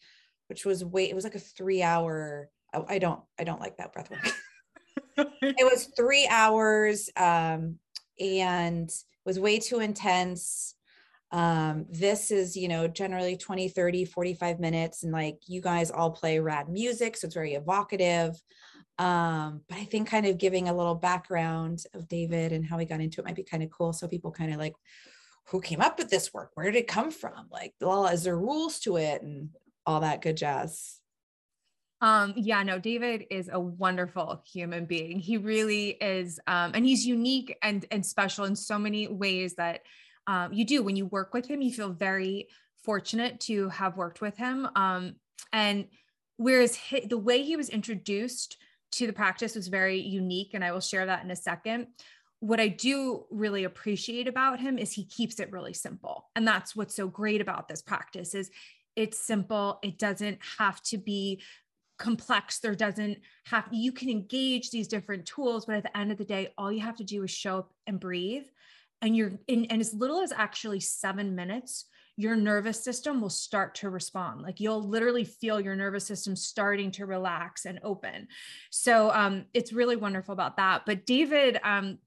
[0.48, 3.76] which was way, it was like a three hour, oh, I don't, I don't like
[3.78, 4.26] that breath work.
[5.42, 7.78] it was three hours um,
[8.20, 8.90] and
[9.24, 10.74] was way too intense
[11.34, 16.12] um, this is you know generally 20 30 45 minutes and like you guys all
[16.12, 18.40] play rad music so it's very evocative.
[18.96, 22.86] Um, but i think kind of giving a little background of david and how he
[22.86, 24.74] got into it might be kind of cool so people kind of like
[25.48, 26.52] who came up with this work?
[26.54, 27.48] Where did it come from?
[27.50, 29.48] Like well is there rules to it and
[29.84, 31.00] all that good jazz.
[32.00, 35.18] Um, yeah, no, David is a wonderful human being.
[35.18, 39.80] He really is, um, and he's unique and and special in so many ways that
[40.26, 41.62] um, you do when you work with him.
[41.62, 42.48] You feel very
[42.82, 44.68] fortunate to have worked with him.
[44.76, 45.16] Um,
[45.52, 45.86] and
[46.36, 48.58] whereas he, the way he was introduced
[48.92, 51.88] to the practice was very unique, and I will share that in a second.
[52.40, 56.76] What I do really appreciate about him is he keeps it really simple, and that's
[56.76, 58.50] what's so great about this practice is
[58.94, 59.80] it's simple.
[59.82, 61.42] It doesn't have to be
[61.96, 66.18] complex there doesn't have you can engage these different tools but at the end of
[66.18, 68.42] the day all you have to do is show up and breathe
[69.04, 71.84] and you're in and as little as actually seven minutes
[72.16, 74.40] your nervous system will start to respond.
[74.40, 78.28] Like you'll literally feel your nervous system starting to relax and open.
[78.70, 80.82] So um, it's really wonderful about that.
[80.86, 81.98] But david um,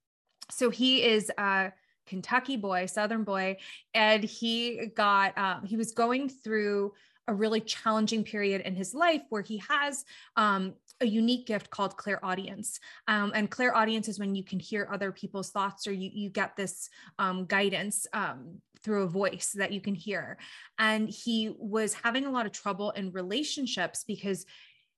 [0.49, 1.71] so he is a
[2.05, 3.57] kentucky boy southern boy
[3.93, 6.93] and he got um, he was going through
[7.27, 10.05] a really challenging period in his life where he has
[10.37, 12.79] um, a unique gift called clairaudience.
[13.07, 16.55] Um, and clairaudience is when you can hear other people's thoughts or you, you get
[16.55, 20.37] this um, guidance um, through a voice that you can hear.
[20.79, 24.45] And he was having a lot of trouble in relationships because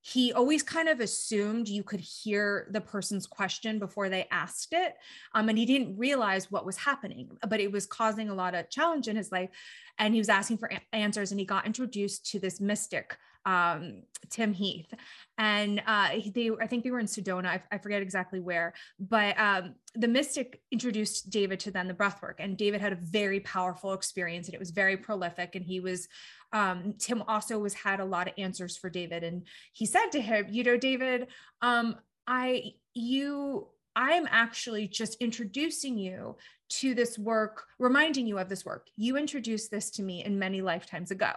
[0.02, 4.96] he always kind of assumed you could hear the person's question before they asked it.
[5.36, 8.70] Um, and he didn't realize what was happening, but it was causing a lot of
[8.70, 9.50] challenge in his life.
[9.98, 13.18] And he was asking for a- answers, and he got introduced to this mystic,
[13.50, 14.94] um, Tim Heath.
[15.38, 17.48] And uh, they, I think they were in Sedona.
[17.48, 22.36] I, I forget exactly where, but um, the mystic introduced David to then the breathwork.
[22.40, 25.56] And David had a very powerful experience, and it was very prolific.
[25.56, 26.08] And he was
[26.52, 30.22] um, Tim also was had a lot of answers for David, and he said to
[30.22, 31.28] him, "You know, David,
[31.62, 36.38] um, I you." I'm actually just introducing you
[36.70, 38.88] to this work, reminding you of this work.
[38.96, 41.32] You introduced this to me in many lifetimes ago.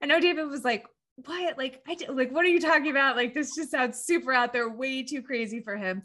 [0.00, 1.58] I know David was like, what?
[1.58, 3.16] Like, I like, what are you talking about?
[3.16, 6.02] Like, this just sounds super out there, way too crazy for him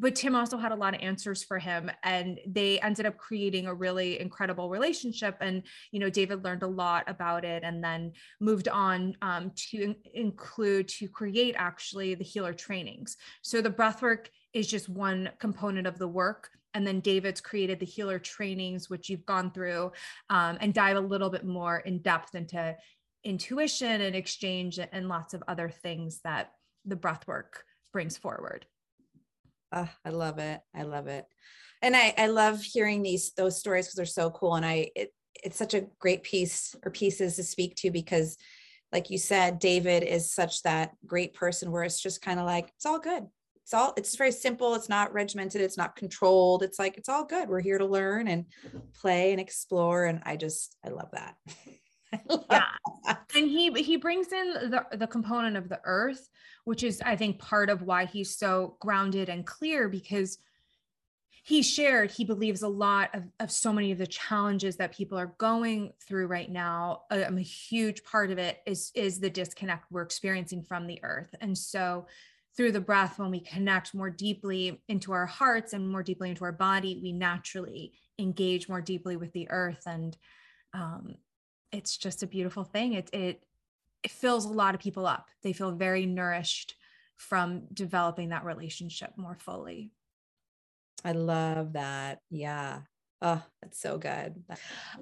[0.00, 3.66] but Tim also had a lot of answers for him and they ended up creating
[3.66, 8.12] a really incredible relationship and you know David learned a lot about it and then
[8.40, 14.26] moved on um, to in- include to create actually the healer trainings so the breathwork
[14.54, 19.10] is just one component of the work and then David's created the healer trainings which
[19.10, 19.92] you've gone through
[20.30, 22.74] um, and dive a little bit more in depth into
[23.24, 26.52] intuition and exchange and lots of other things that
[26.84, 28.66] the breathwork brings forward
[29.72, 30.60] Oh, I love it.
[30.74, 31.26] I love it.
[31.82, 34.56] And I, I love hearing these those stories because they're so cool.
[34.56, 38.36] And I it, it's such a great piece or pieces to speak to because
[38.92, 42.72] like you said, David is such that great person where it's just kind of like,
[42.74, 43.24] it's all good.
[43.62, 44.74] It's all it's very simple.
[44.74, 46.64] It's not regimented, it's not controlled.
[46.64, 47.48] It's like it's all good.
[47.48, 48.46] We're here to learn and
[49.00, 50.06] play and explore.
[50.06, 51.36] And I just I love that.
[52.50, 52.64] yeah.
[53.34, 56.28] And he he brings in the the component of the earth
[56.64, 60.38] which is i think part of why he's so grounded and clear because
[61.42, 65.18] he shared he believes a lot of, of so many of the challenges that people
[65.18, 67.02] are going through right now.
[67.10, 71.34] Um, a huge part of it is is the disconnect we're experiencing from the earth.
[71.40, 72.06] And so
[72.56, 76.44] through the breath when we connect more deeply into our hearts and more deeply into
[76.44, 79.82] our body we naturally engage more deeply with the earth.
[79.86, 80.16] And
[80.74, 81.14] um,
[81.72, 82.94] it's just a beautiful thing.
[82.94, 83.42] It, it,
[84.02, 85.28] it fills a lot of people up.
[85.42, 86.74] They feel very nourished
[87.16, 89.90] from developing that relationship more fully.
[91.04, 92.20] I love that.
[92.30, 92.80] Yeah.
[93.22, 94.42] Oh, that's so good.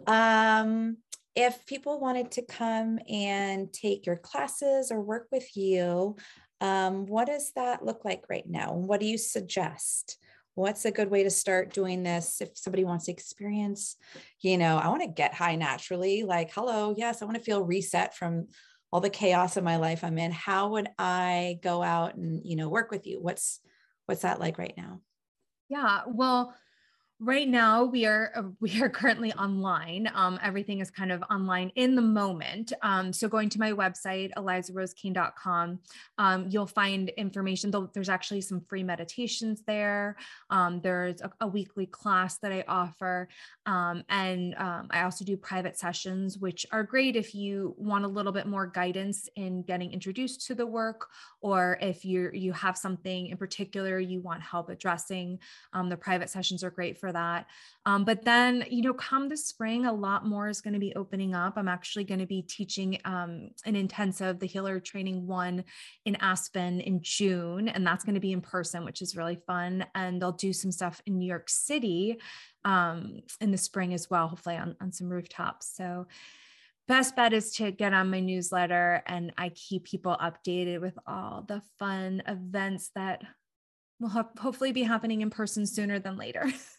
[0.07, 0.99] Um,
[1.35, 6.17] if people wanted to come and take your classes or work with you,
[6.61, 8.75] Um, what does that look like right now?
[8.75, 10.19] And What do you suggest?
[10.59, 13.97] What's a good way to start doing this if somebody wants to experience,
[14.41, 17.63] you know, I want to get high naturally, like, hello, yes, I want to feel
[17.63, 18.49] reset from
[18.91, 20.33] all the chaos of my life I'm in.
[20.33, 23.21] How would I go out and, you know, work with you?
[23.21, 23.61] What's
[24.07, 25.01] what's that like right now?
[25.69, 26.53] Yeah, well,
[27.21, 31.71] right now we are uh, we are currently online um, everything is kind of online
[31.75, 35.79] in the moment um, so going to my website elizarosekane.com
[36.19, 40.17] um, you'll find information there's actually some free meditations there
[40.51, 43.29] um, there's a, a, weekly class that i offer
[43.67, 48.09] um, and um, i also do private sessions which are great if you want a
[48.09, 51.09] little bit more guidance in getting introduced to the work
[51.41, 55.39] or if you you have something in particular you want help addressing
[55.89, 57.47] the private sessions are great for for that.
[57.87, 60.95] Um, but then, you know, come the spring, a lot more is going to be
[60.95, 61.55] opening up.
[61.57, 65.65] I'm actually going to be teaching um, an intensive, the Healer Training One
[66.05, 69.87] in Aspen in June, and that's going to be in person, which is really fun.
[69.95, 72.21] And I'll do some stuff in New York City
[72.67, 75.75] um, in the spring as well, hopefully on, on some rooftops.
[75.75, 76.07] So,
[76.89, 81.45] best bet is to get on my newsletter and I keep people updated with all
[81.47, 83.23] the fun events that
[84.01, 86.47] will ho- hopefully be happening in person sooner than later.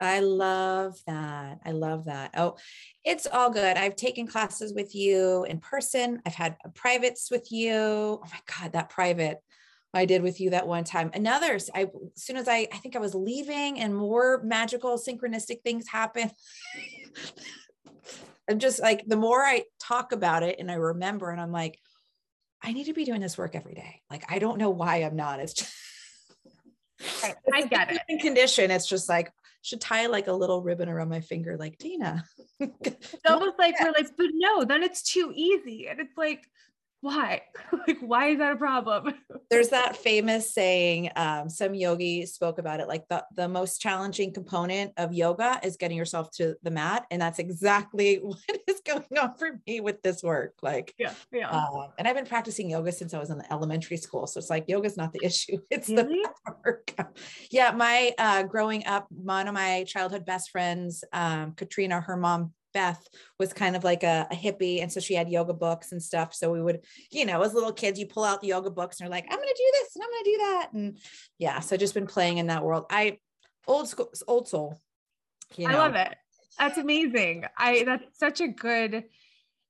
[0.00, 1.58] I love that.
[1.64, 2.30] I love that.
[2.36, 2.56] Oh,
[3.04, 3.76] it's all good.
[3.76, 6.22] I've taken classes with you in person.
[6.24, 7.74] I've had privates with you.
[7.74, 9.40] Oh my God, that private
[9.92, 11.10] I did with you that one time.
[11.14, 15.62] Another, I, as soon as I, I think I was leaving and more magical synchronistic
[15.62, 16.30] things happen.
[18.48, 21.78] I'm just like, the more I talk about it and I remember, and I'm like,
[22.62, 24.02] I need to be doing this work every day.
[24.10, 25.40] Like, I don't know why I'm not.
[25.40, 25.72] It's just,
[27.24, 28.02] I, I get it.
[28.08, 29.32] In condition, it's just like
[29.62, 32.24] should tie like a little ribbon around my finger, like Tina.
[32.60, 35.88] it's almost like we're like, but no, then it's too easy.
[35.88, 36.48] And it's like,
[37.00, 37.42] why?
[37.86, 39.14] like, why is that a problem?
[39.50, 44.32] There's that famous saying, um, some yogi spoke about it, like the, the most challenging
[44.32, 47.06] component of yoga is getting yourself to the mat.
[47.10, 48.38] And that's exactly what
[48.68, 50.54] is going on for me with this work.
[50.62, 51.50] Like, yeah, yeah.
[51.50, 54.26] Um, and I've been practicing yoga since I was in elementary school.
[54.26, 55.58] So it's like, yoga's not the issue.
[55.70, 56.20] It's really?
[56.22, 56.94] the work.
[57.50, 57.70] yeah.
[57.70, 63.06] My, uh, growing up, one of my childhood best friends, um, Katrina, her mom Beth
[63.38, 64.82] was kind of like a, a, hippie.
[64.82, 66.34] And so she had yoga books and stuff.
[66.34, 69.06] So we would, you know, as little kids, you pull out the yoga books and
[69.06, 70.68] you're like, I'm going to do this and I'm going to do that.
[70.72, 70.98] And
[71.38, 72.86] yeah, so just been playing in that world.
[72.90, 73.18] I,
[73.66, 74.80] old school, old soul.
[75.56, 75.74] You know?
[75.74, 76.16] I love it.
[76.58, 77.44] That's amazing.
[77.56, 79.04] I, that's such a good,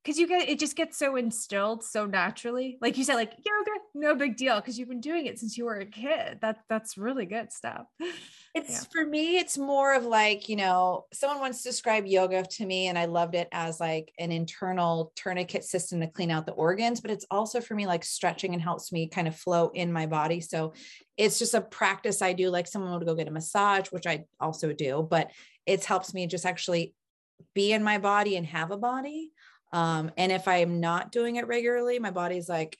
[0.03, 2.79] because you get it just gets so instilled so naturally.
[2.81, 5.65] Like you said like yoga no big deal because you've been doing it since you
[5.65, 6.39] were a kid.
[6.41, 7.87] That that's really good stuff.
[8.53, 8.89] It's yeah.
[8.91, 12.99] for me it's more of like you know someone once described yoga to me and
[12.99, 17.13] i loved it as like an internal tourniquet system to clean out the organs but
[17.13, 20.41] it's also for me like stretching and helps me kind of flow in my body.
[20.41, 20.73] So
[21.17, 24.25] it's just a practice i do like someone would go get a massage which i
[24.41, 25.31] also do but
[25.65, 26.93] it helps me just actually
[27.55, 29.31] be in my body and have a body
[29.73, 32.79] um, and if I'm not doing it regularly, my body's like,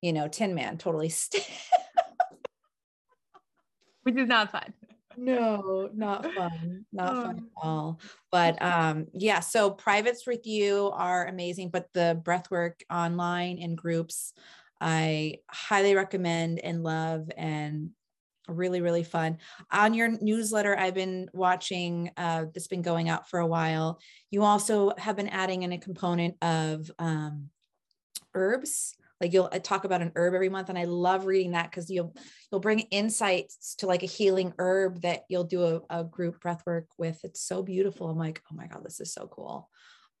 [0.00, 1.42] you know, Tin Man, totally still.
[4.02, 4.72] Which is not fun.
[5.16, 6.84] No, not fun.
[6.92, 7.22] Not oh.
[7.22, 8.00] fun at all.
[8.30, 13.74] But um, yeah, so privates with you are amazing, but the breath work online in
[13.74, 14.34] groups,
[14.80, 17.90] I highly recommend and love and
[18.48, 19.38] really really fun.
[19.70, 24.00] On your newsletter i've been watching uh, that's been going out for a while.
[24.30, 27.50] You also have been adding in a component of um,
[28.34, 28.96] herbs.
[29.20, 32.14] Like you'll talk about an herb every month and i love reading that because you'll
[32.50, 36.62] you'll bring insights to like a healing herb that you'll do a, a group breath
[36.66, 37.18] work with.
[37.24, 38.10] It's so beautiful.
[38.10, 39.70] I'm like oh my god this is so cool.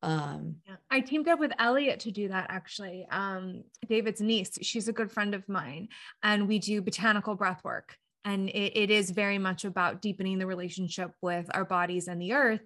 [0.02, 0.76] Um yeah.
[0.90, 3.06] i teamed up with elliot to do that actually.
[3.10, 5.88] Um david's niece she's a good friend of mine
[6.22, 7.96] and we do botanical breath work
[8.26, 12.32] and it, it is very much about deepening the relationship with our bodies and the
[12.32, 12.60] earth.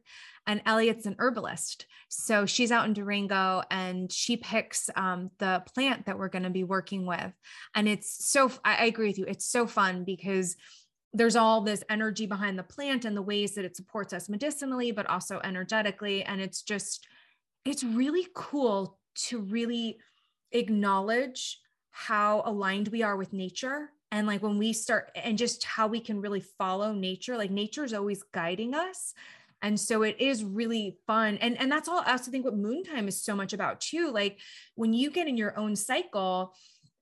[0.46, 1.86] And elliot's an herbalist.
[2.08, 6.50] So she's out in durango and she picks um, the plant that we're going to
[6.50, 7.32] be working with.
[7.74, 9.26] And it's so I, I agree with you.
[9.28, 10.56] It's so fun because
[11.12, 14.92] there's all this energy behind the plant and the ways that it supports us medicinally
[14.92, 16.24] but also energetically.
[16.24, 17.06] And it's just
[17.66, 19.98] it's really cool to really
[20.52, 25.86] acknowledge how aligned we are with nature and like when we start and just how
[25.86, 29.14] we can really follow nature like nature is always guiding us
[29.62, 32.82] and so it is really fun and and that's all i also think what moon
[32.82, 34.38] time is so much about too like
[34.74, 36.54] when you get in your own cycle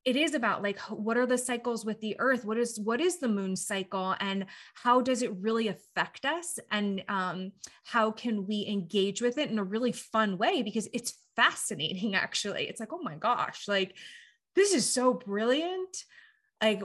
[0.04, 2.42] it is about like what are the cycles with the earth?
[2.42, 4.14] What is what is the moon cycle?
[4.20, 6.58] And how does it really affect us?
[6.70, 7.52] And um,
[7.84, 10.62] how can we engage with it in a really fun way?
[10.62, 12.68] Because it's fascinating actually.
[12.68, 13.96] It's like oh my gosh like
[14.54, 16.04] this is so brilliant
[16.62, 16.82] like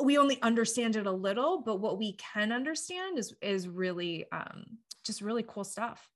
[0.00, 4.64] we only understand it a little, but what we can understand is is really um,
[5.04, 6.08] just really cool stuff.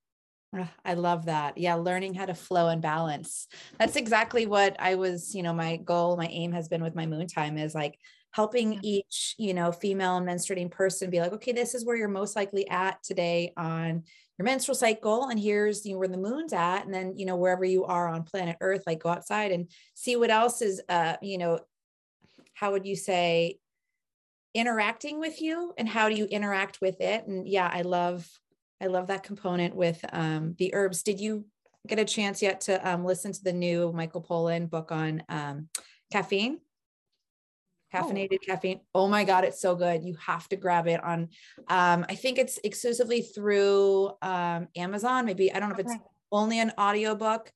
[0.85, 1.59] I love that.
[1.59, 3.49] Yeah, learning how to flow and balance.
[3.79, 7.05] That's exactly what I was, you know, my goal, my aim has been with my
[7.05, 7.99] moon time is like
[8.31, 12.35] helping each, you know, female menstruating person be like, okay, this is where you're most
[12.35, 14.05] likely at today on
[14.39, 17.35] your menstrual cycle and here's you know where the moon's at and then you know
[17.35, 21.17] wherever you are on planet earth like go outside and see what else is uh
[21.21, 21.59] you know
[22.59, 23.59] how would you say
[24.55, 28.29] interacting with you and how do you interact with it and yeah i love
[28.81, 31.03] I love that component with um, the herbs.
[31.03, 31.47] Did you
[31.87, 35.69] get a chance yet to um, listen to the new Michael Pollan book on um,
[36.13, 36.61] caffeine?
[37.93, 38.47] Caffeinated oh.
[38.47, 38.81] caffeine.
[38.95, 40.05] Oh my God, it's so good.
[40.05, 41.29] You have to grab it on,
[41.69, 45.25] um, I think it's exclusively through um, Amazon.
[45.25, 45.97] Maybe, I don't know if it's
[46.31, 47.51] only an audiobook.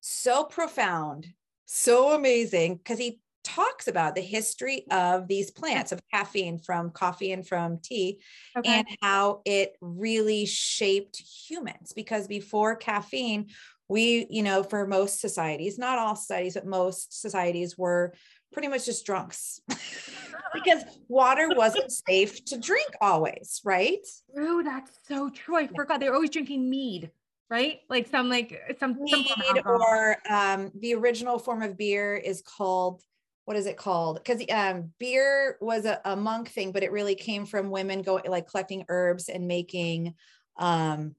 [0.00, 1.26] So profound,
[1.66, 7.30] so amazing because he talks about the history of these plants of caffeine from coffee
[7.30, 8.20] and from tea
[8.58, 8.78] okay.
[8.78, 13.46] and how it really shaped humans because before caffeine
[13.88, 18.12] we you know for most societies not all societies but most societies were
[18.52, 19.60] pretty much just drunks.
[20.54, 24.06] Because water wasn't safe to drink always right?
[24.34, 25.56] True that's so true.
[25.56, 27.10] I forgot they were always drinking mead
[27.50, 27.80] right?
[27.90, 33.02] Like some like some, mead some or um, the original form of beer is called
[33.46, 34.16] what is it called?
[34.22, 38.24] Because um, beer was a, a, monk thing, but it really came from women going
[38.28, 40.14] like collecting herbs and making
[40.58, 41.14] um,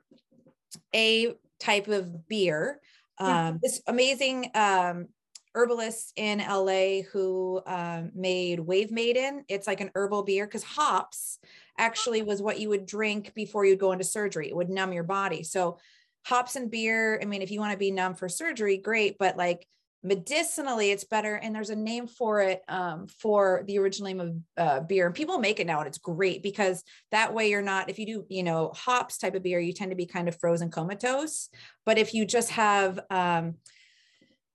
[0.93, 2.81] a type of beer.
[3.19, 3.47] Yeah.
[3.47, 5.07] Um, this amazing um,
[5.55, 9.45] herbalist in LA who um, made Wave Maiden.
[9.47, 11.39] It's like an herbal beer because hops
[11.77, 14.49] actually was what you would drink before you'd go into surgery.
[14.49, 15.43] It would numb your body.
[15.43, 15.77] So
[16.25, 17.19] hops and beer.
[17.21, 19.65] I mean, if you want to be numb for surgery, great, but like
[20.07, 24.35] medicinally it's better and there's a name for it um, for the original name of
[24.57, 27.89] uh, beer and people make it now and it's great because that way you're not
[27.89, 30.39] if you do you know hops type of beer you tend to be kind of
[30.39, 31.49] frozen comatose
[31.85, 33.55] but if you just have um,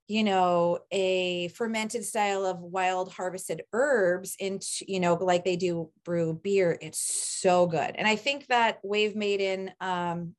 [0.09, 5.91] you know a fermented style of wild harvested herbs into you know like they do
[6.05, 7.01] brew beer it's
[7.41, 10.35] so good and i think that wave maiden um,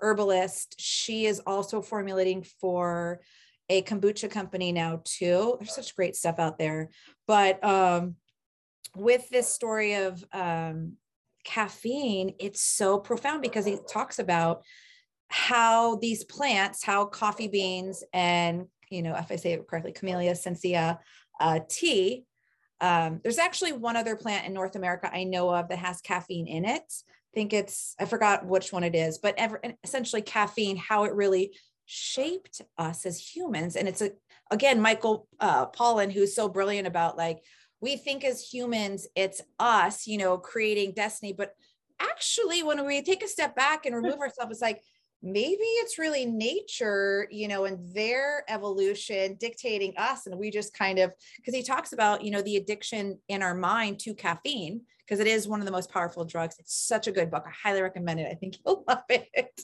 [0.00, 3.20] herbalist she is also formulating for
[3.68, 5.56] a kombucha company now too.
[5.58, 6.90] There's such great stuff out there.
[7.26, 8.16] But um,
[8.94, 10.94] with this story of um,
[11.44, 14.62] caffeine, it's so profound because he talks about
[15.28, 20.36] how these plants, how coffee beans and, you know, if I say it correctly, Camellia
[20.36, 20.96] sinensis
[21.40, 22.24] uh, tea,
[22.80, 26.46] um, there's actually one other plant in North America I know of that has caffeine
[26.46, 26.82] in it.
[26.82, 31.14] I think it's, I forgot which one it is, but ever, essentially caffeine, how it
[31.14, 31.56] really
[31.86, 33.76] shaped us as humans.
[33.76, 34.10] And it's a,
[34.50, 37.42] again, Michael uh, Pollan, who's so brilliant about like,
[37.80, 41.32] we think as humans, it's us, you know, creating destiny.
[41.32, 41.54] But
[42.00, 44.82] actually, when we take a step back and remove ourselves, it's like,
[45.22, 50.26] maybe it's really nature, you know, and their evolution dictating us.
[50.26, 53.54] And we just kind of, because he talks about, you know, the addiction in our
[53.54, 56.56] mind to caffeine, because it is one of the most powerful drugs.
[56.58, 57.44] It's such a good book.
[57.46, 58.28] I highly recommend it.
[58.30, 59.60] I think you'll love it.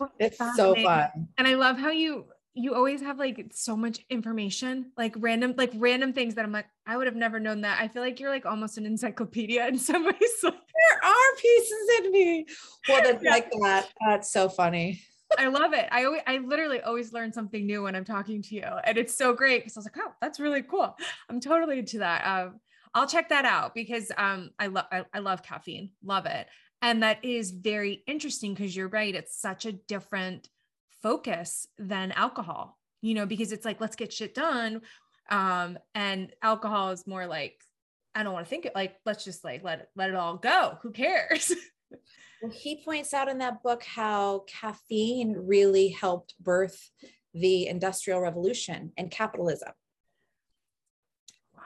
[0.00, 1.28] Oh, it's so fun.
[1.38, 2.26] And I love how you
[2.58, 6.64] you always have like so much information, like random, like random things that I'm like,
[6.86, 7.78] I would have never known that.
[7.80, 10.14] I feel like you're like almost an encyclopedia in some ways.
[10.88, 12.46] there are pieces in me.
[12.88, 13.30] Well, that's yeah.
[13.30, 13.88] like that.
[14.06, 15.02] That's so funny.
[15.38, 15.88] I love it.
[15.90, 19.16] I always, I literally always learn something new when I'm talking to you, and it's
[19.16, 20.96] so great because I was like, oh, that's really cool.
[21.28, 22.24] I'm totally into that.
[22.26, 22.60] Um,
[22.94, 26.46] I'll check that out because um, I love, I, I love caffeine, love it,
[26.80, 29.14] and that is very interesting because you're right.
[29.14, 30.48] It's such a different
[31.02, 34.82] focus than alcohol, you know, because it's like, let's get shit done.
[35.30, 37.60] Um, and alcohol is more like,
[38.16, 40.36] I don't want to think it like, let's just like let it, let it all
[40.36, 40.78] go.
[40.82, 41.52] Who cares?
[42.42, 46.90] well, he points out in that book how caffeine really helped birth
[47.34, 49.72] the industrial revolution and capitalism.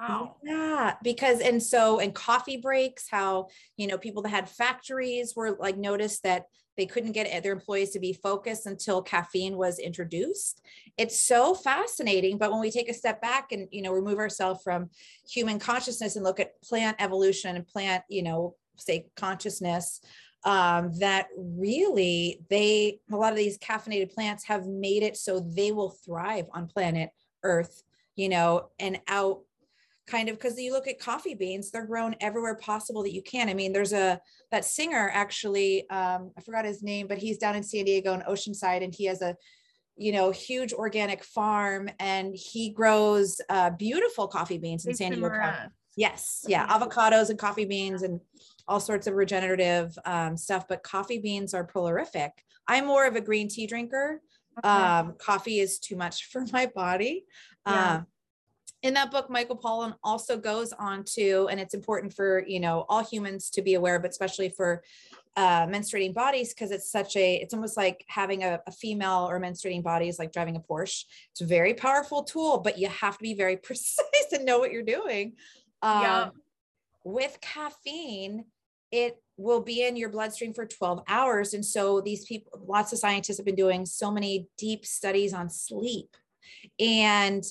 [0.01, 0.37] Wow.
[0.43, 5.57] Yeah, because and so and coffee breaks, how you know people that had factories were
[5.59, 6.47] like noticed that
[6.77, 10.63] they couldn't get their employees to be focused until caffeine was introduced.
[10.97, 14.63] It's so fascinating, but when we take a step back and you know remove ourselves
[14.63, 14.89] from
[15.29, 20.01] human consciousness and look at plant evolution and plant, you know, say consciousness,
[20.45, 25.73] um, that really they a lot of these caffeinated plants have made it so they
[25.73, 27.11] will thrive on planet
[27.43, 27.83] Earth,
[28.17, 29.41] you know, and out
[30.11, 33.49] kind of because you look at coffee beans they're grown everywhere possible that you can
[33.49, 37.55] i mean there's a that singer actually um, i forgot his name but he's down
[37.55, 39.37] in san diego in oceanside and he has a
[40.01, 45.29] you know, huge organic farm and he grows uh, beautiful coffee beans in San Diego
[45.29, 45.69] County.
[45.95, 46.43] Yes.
[46.49, 46.67] Yeah.
[46.69, 48.19] Avocados and coffee beans and
[48.67, 52.33] all sorts of regenerative um, stuff, but coffee beans are prolific.
[52.67, 54.23] I'm more of a green tea drinker.
[54.59, 54.69] Okay.
[54.69, 57.27] Um, coffee is too much for my body.
[57.67, 57.97] Yeah.
[57.97, 58.07] Um,
[58.83, 62.87] in that book, Michael Pollan also goes on to, and it's important for you know
[62.89, 64.83] all humans to be aware, but especially for
[65.37, 69.41] uh, menstruating bodies, because it's such a, it's almost like having a, a, female or
[69.41, 71.05] menstruating body is like driving a Porsche.
[71.31, 74.73] It's a very powerful tool, but you have to be very precise and know what
[74.73, 75.35] you're doing.
[75.83, 76.29] Um, yeah.
[77.05, 78.47] With caffeine,
[78.91, 81.55] it will be in your bloodstream for 12 hours.
[81.55, 85.49] And so these people, lots of scientists have been doing so many deep studies on
[85.51, 86.17] sleep.
[86.79, 87.45] And.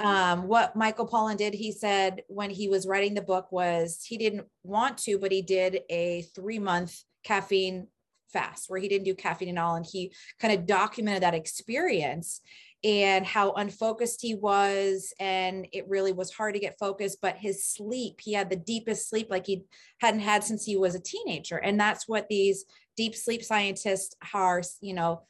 [0.00, 4.16] Um, what Michael Pollan did, he said when he was writing the book was he
[4.16, 7.86] didn't want to, but he did a three month caffeine
[8.32, 9.76] fast where he didn't do caffeine at all.
[9.76, 12.40] And he kind of documented that experience
[12.84, 15.12] and how unfocused he was.
[15.20, 19.08] And it really was hard to get focused but his sleep he had the deepest
[19.08, 19.64] sleep like he
[20.00, 21.56] hadn't had since he was a teenager.
[21.56, 22.64] And that's what these
[22.96, 25.22] deep sleep scientists are you know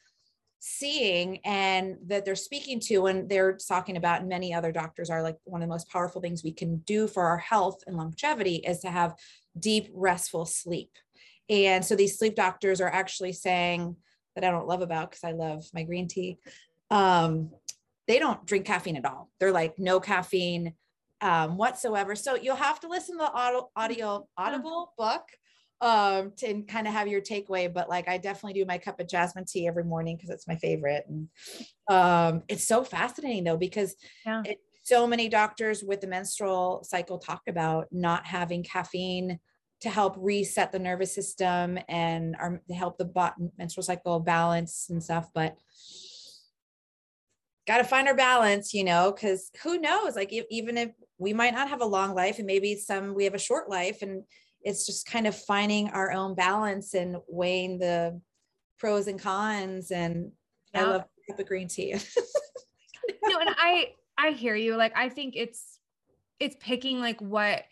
[0.65, 5.21] seeing and that they're speaking to and they're talking about and many other doctors are
[5.21, 8.55] like one of the most powerful things we can do for our health and longevity
[8.55, 9.13] is to have
[9.59, 10.91] deep restful sleep
[11.49, 13.93] and so these sleep doctors are actually saying
[14.35, 16.37] that I don't love about because I love my green tea
[16.89, 17.49] um,
[18.07, 19.29] they don't drink caffeine at all.
[19.39, 20.73] They're like no caffeine
[21.21, 22.15] um, whatsoever.
[22.15, 25.23] So you'll have to listen to the audio, audio audible book
[25.83, 27.71] um, to kind of have your takeaway.
[27.71, 30.55] But like I definitely do my cup of jasmine tea every morning because it's my
[30.55, 31.05] favorite.
[31.07, 31.27] And
[31.89, 34.41] um, it's so fascinating though because yeah.
[34.45, 39.39] it, so many doctors with the menstrual cycle talk about not having caffeine
[39.81, 45.03] to help reset the nervous system and our, to help the menstrual cycle balance and
[45.03, 45.29] stuff.
[45.33, 45.57] But
[47.67, 50.15] got to find our balance, you know, because who knows?
[50.15, 53.33] Like, even if we might not have a long life and maybe some we have
[53.33, 54.23] a short life, and
[54.63, 58.19] it's just kind of finding our own balance and weighing the
[58.79, 59.91] pros and cons.
[59.91, 60.31] And
[60.73, 60.81] yeah.
[60.81, 61.03] I love
[61.37, 61.93] the green tea.
[63.25, 64.75] no, and I I hear you.
[64.75, 65.79] Like, I think it's
[66.39, 67.63] it's picking like what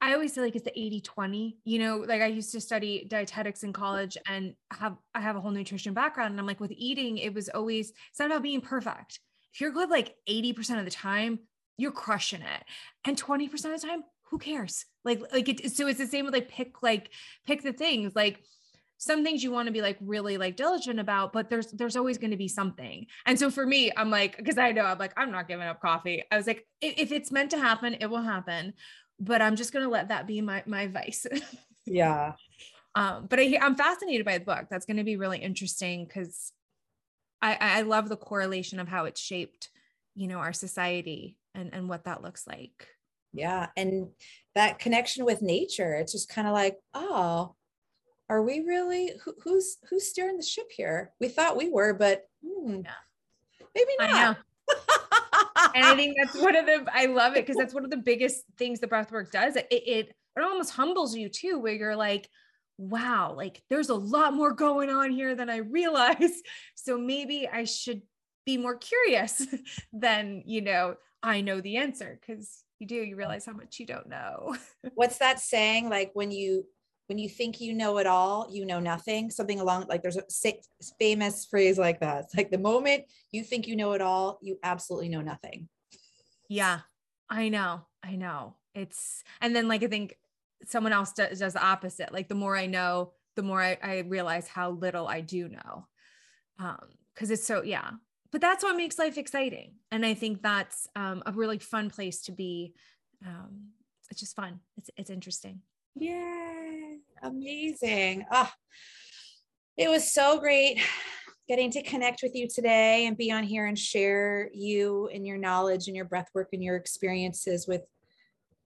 [0.00, 3.04] I always say like it's the 80 20, you know, like I used to study
[3.08, 6.30] dietetics in college and have, I have a whole nutrition background.
[6.30, 9.18] And I'm like, with eating, it was always, it's not about being perfect.
[9.52, 11.40] If you're good, like 80% of the time,
[11.78, 12.64] you're crushing it.
[13.04, 14.84] And 20% of the time, who cares?
[15.04, 17.10] Like, like it, so it's the same with like pick, like
[17.46, 18.42] pick the things like,
[19.00, 22.18] some things you want to be like really like diligent about but there's there's always
[22.18, 25.12] going to be something and so for me i'm like because i know i'm like
[25.16, 28.20] i'm not giving up coffee i was like if it's meant to happen it will
[28.20, 28.74] happen
[29.20, 31.26] but I'm just going to let that be my, my vice.
[31.86, 32.32] yeah.
[32.94, 34.66] Um, but I, I'm fascinated by the book.
[34.68, 36.52] That's going to be really interesting because
[37.40, 39.68] I, I love the correlation of how it's shaped,
[40.16, 42.88] you know, our society and, and what that looks like.
[43.32, 43.68] Yeah.
[43.76, 44.08] And
[44.54, 47.54] that connection with nature, it's just kind of like, oh,
[48.28, 51.12] are we really, who, who's, who's steering the ship here?
[51.20, 52.80] We thought we were, but hmm,
[53.74, 54.38] maybe not
[55.74, 57.96] and I think that's one of the I love it because that's one of the
[57.96, 59.56] biggest things the breath work does.
[59.56, 62.28] It, it it almost humbles you too, where you're like,
[62.76, 66.44] wow, like there's a lot more going on here than I realized.
[66.74, 68.00] So maybe I should
[68.46, 69.46] be more curious
[69.92, 73.86] than, you know, I know the answer because you do, you realize how much you
[73.86, 74.56] don't know.
[74.94, 75.88] What's that saying?
[75.88, 76.64] Like when you
[77.08, 79.30] when you think you know it all, you know nothing.
[79.30, 80.24] Something along like there's a
[80.98, 82.24] famous phrase like that.
[82.24, 85.68] It's like the moment you think you know it all, you absolutely know nothing.
[86.48, 86.80] Yeah,
[87.28, 87.86] I know.
[88.02, 88.56] I know.
[88.74, 90.16] It's, and then like I think
[90.66, 92.12] someone else does, does the opposite.
[92.12, 95.86] Like the more I know, the more I, I realize how little I do know.
[96.58, 97.90] Um, cause it's so, yeah.
[98.30, 99.74] But that's what makes life exciting.
[99.90, 102.74] And I think that's um, a really fun place to be.
[103.26, 103.68] Um,
[104.10, 104.60] it's just fun.
[104.76, 105.60] It's, it's interesting.
[105.94, 106.94] Yeah.
[107.22, 108.26] Amazing.
[108.30, 108.50] Oh,
[109.76, 110.80] it was so great
[111.48, 115.38] getting to connect with you today and be on here and share you and your
[115.38, 117.82] knowledge and your breath work and your experiences with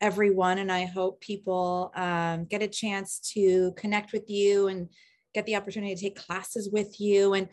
[0.00, 0.58] everyone.
[0.58, 4.88] And I hope people um, get a chance to connect with you and
[5.32, 7.34] get the opportunity to take classes with you.
[7.34, 7.48] And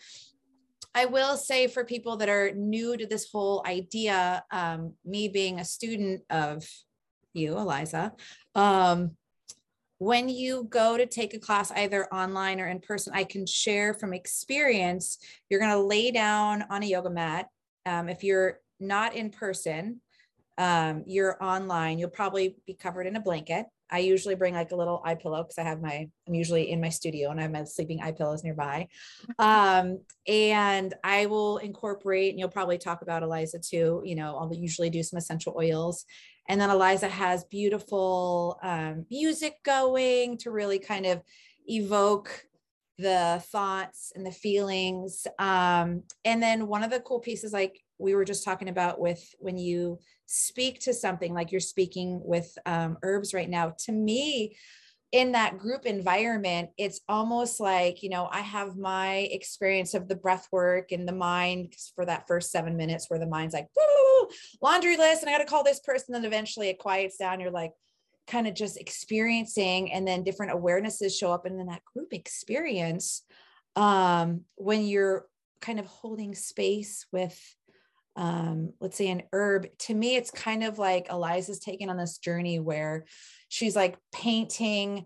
[0.95, 5.59] I will say for people that are new to this whole idea, um, me being
[5.59, 6.67] a student of
[7.33, 8.13] you, Eliza,
[8.55, 9.11] um,
[9.99, 13.93] when you go to take a class either online or in person i can share
[13.93, 15.19] from experience
[15.49, 17.47] you're going to lay down on a yoga mat.
[17.85, 20.01] Um, if you're not in person
[20.57, 24.75] um, you're online you'll probably be covered in a blanket I usually bring like a
[24.75, 27.51] little eye pillow because I have my, I'm usually in my studio and I have
[27.51, 28.87] my sleeping eye pillows nearby.
[29.39, 34.01] Um, and I will incorporate, and you'll probably talk about Eliza too.
[34.03, 36.05] You know, I'll usually do some essential oils.
[36.47, 41.21] And then Eliza has beautiful um, music going to really kind of
[41.67, 42.43] evoke
[42.97, 45.25] the thoughts and the feelings.
[45.39, 49.23] Um, and then one of the cool pieces, like we were just talking about with
[49.39, 54.55] when you speak to something like you're speaking with um, herbs right now, to me,
[55.11, 60.15] in that group environment, it's almost like, you know, I have my experience of the
[60.15, 63.67] breath work and the mind for that first seven minutes where the mind's like,
[64.61, 66.13] laundry list, and I got to call this person.
[66.13, 67.39] And eventually it quiets down.
[67.39, 67.71] You're like,
[68.27, 73.23] kind of just experiencing and then different awarenesses show up and then that group experience
[73.75, 75.25] um, when you're
[75.61, 77.37] kind of holding space with
[78.19, 82.17] um, let's say an herb to me it's kind of like eliza's taken on this
[82.17, 83.05] journey where
[83.47, 85.05] she's like painting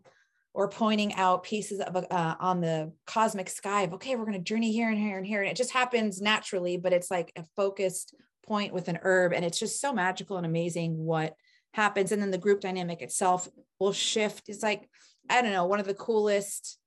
[0.56, 4.44] or pointing out pieces of uh, on the cosmic sky of okay we're going to
[4.44, 7.44] journey here and here and here and it just happens naturally but it's like a
[7.56, 8.16] focused
[8.48, 11.36] point with an herb and it's just so magical and amazing what
[11.74, 13.48] happens and then the group dynamic itself
[13.80, 14.50] will shift.
[14.50, 14.90] It's like
[15.30, 16.80] i don't know one of the coolest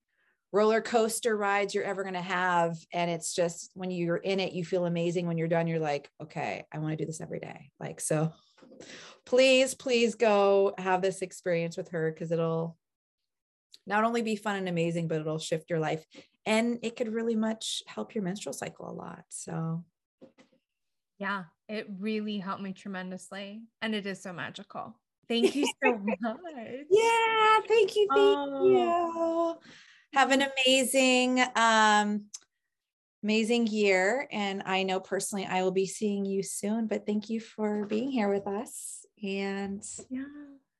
[0.56, 4.52] roller coaster rides you're ever going to have and it's just when you're in it
[4.52, 7.38] you feel amazing when you're done you're like okay i want to do this every
[7.38, 8.32] day like so
[9.24, 12.76] please please go have this experience with her because it'll
[13.86, 16.04] not only be fun and amazing but it'll shift your life
[16.46, 19.84] and it could really much help your menstrual cycle a lot so
[21.18, 23.62] yeah, it really helped me tremendously.
[23.80, 24.98] And it is so magical.
[25.28, 26.38] Thank you so much.
[26.90, 28.06] yeah, thank you.
[28.10, 28.64] Thank oh.
[28.64, 29.58] you.
[30.16, 32.24] Have an amazing, um,
[33.22, 34.26] amazing year.
[34.32, 38.10] And I know personally I will be seeing you soon, but thank you for being
[38.10, 39.04] here with us.
[39.22, 40.24] And yeah,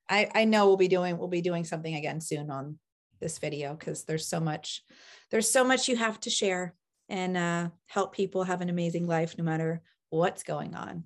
[0.09, 2.79] I, I know we'll be doing we'll be doing something again soon on
[3.21, 4.83] this video because there's so much,
[5.31, 6.75] there's so much you have to share
[7.11, 11.05] and uh, help people have an amazing life no matter what's going on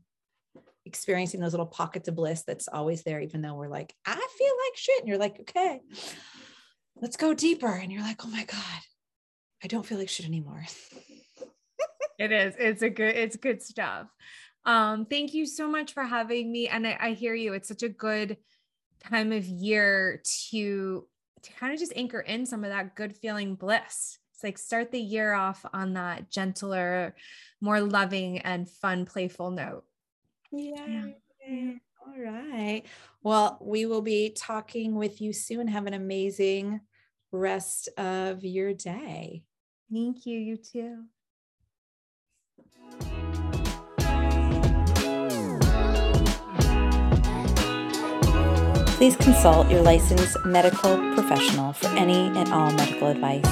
[0.87, 4.55] experiencing those little pockets of bliss that's always there even though we're like i feel
[4.67, 5.81] like shit and you're like okay
[7.01, 8.81] let's go deeper and you're like oh my god
[9.63, 10.65] i don't feel like shit anymore
[12.19, 14.07] it is it's a good it's good stuff
[14.67, 17.83] um thank you so much for having me and I, I hear you it's such
[17.83, 18.37] a good
[19.03, 21.07] time of year to
[21.43, 24.91] to kind of just anchor in some of that good feeling bliss it's like start
[24.91, 27.15] the year off on that gentler,
[27.61, 29.85] more loving and fun, playful note.
[30.51, 31.09] Yeah.
[31.47, 31.73] yeah.
[32.07, 32.85] All right.
[33.23, 35.69] Well, we will be talking with you soon.
[35.69, 36.81] Have an amazing
[37.33, 39.45] rest of your day.
[39.93, 40.39] Thank you.
[40.39, 41.05] You too.
[49.01, 53.43] Please consult your licensed medical professional for any and all medical advice.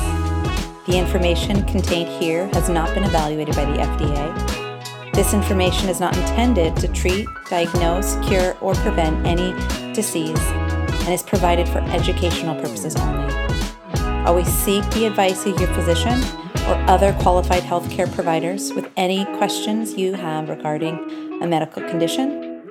[0.86, 5.12] The information contained here has not been evaluated by the FDA.
[5.14, 9.52] This information is not intended to treat, diagnose, cure, or prevent any
[9.94, 13.47] disease and is provided for educational purposes only.
[14.28, 16.22] Always seek the advice of your physician
[16.66, 22.62] or other qualified healthcare providers with any questions you have regarding a medical condition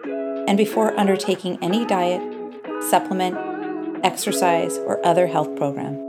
[0.47, 2.21] and before undertaking any diet,
[2.91, 3.35] supplement,
[4.05, 6.06] exercise, or other health program.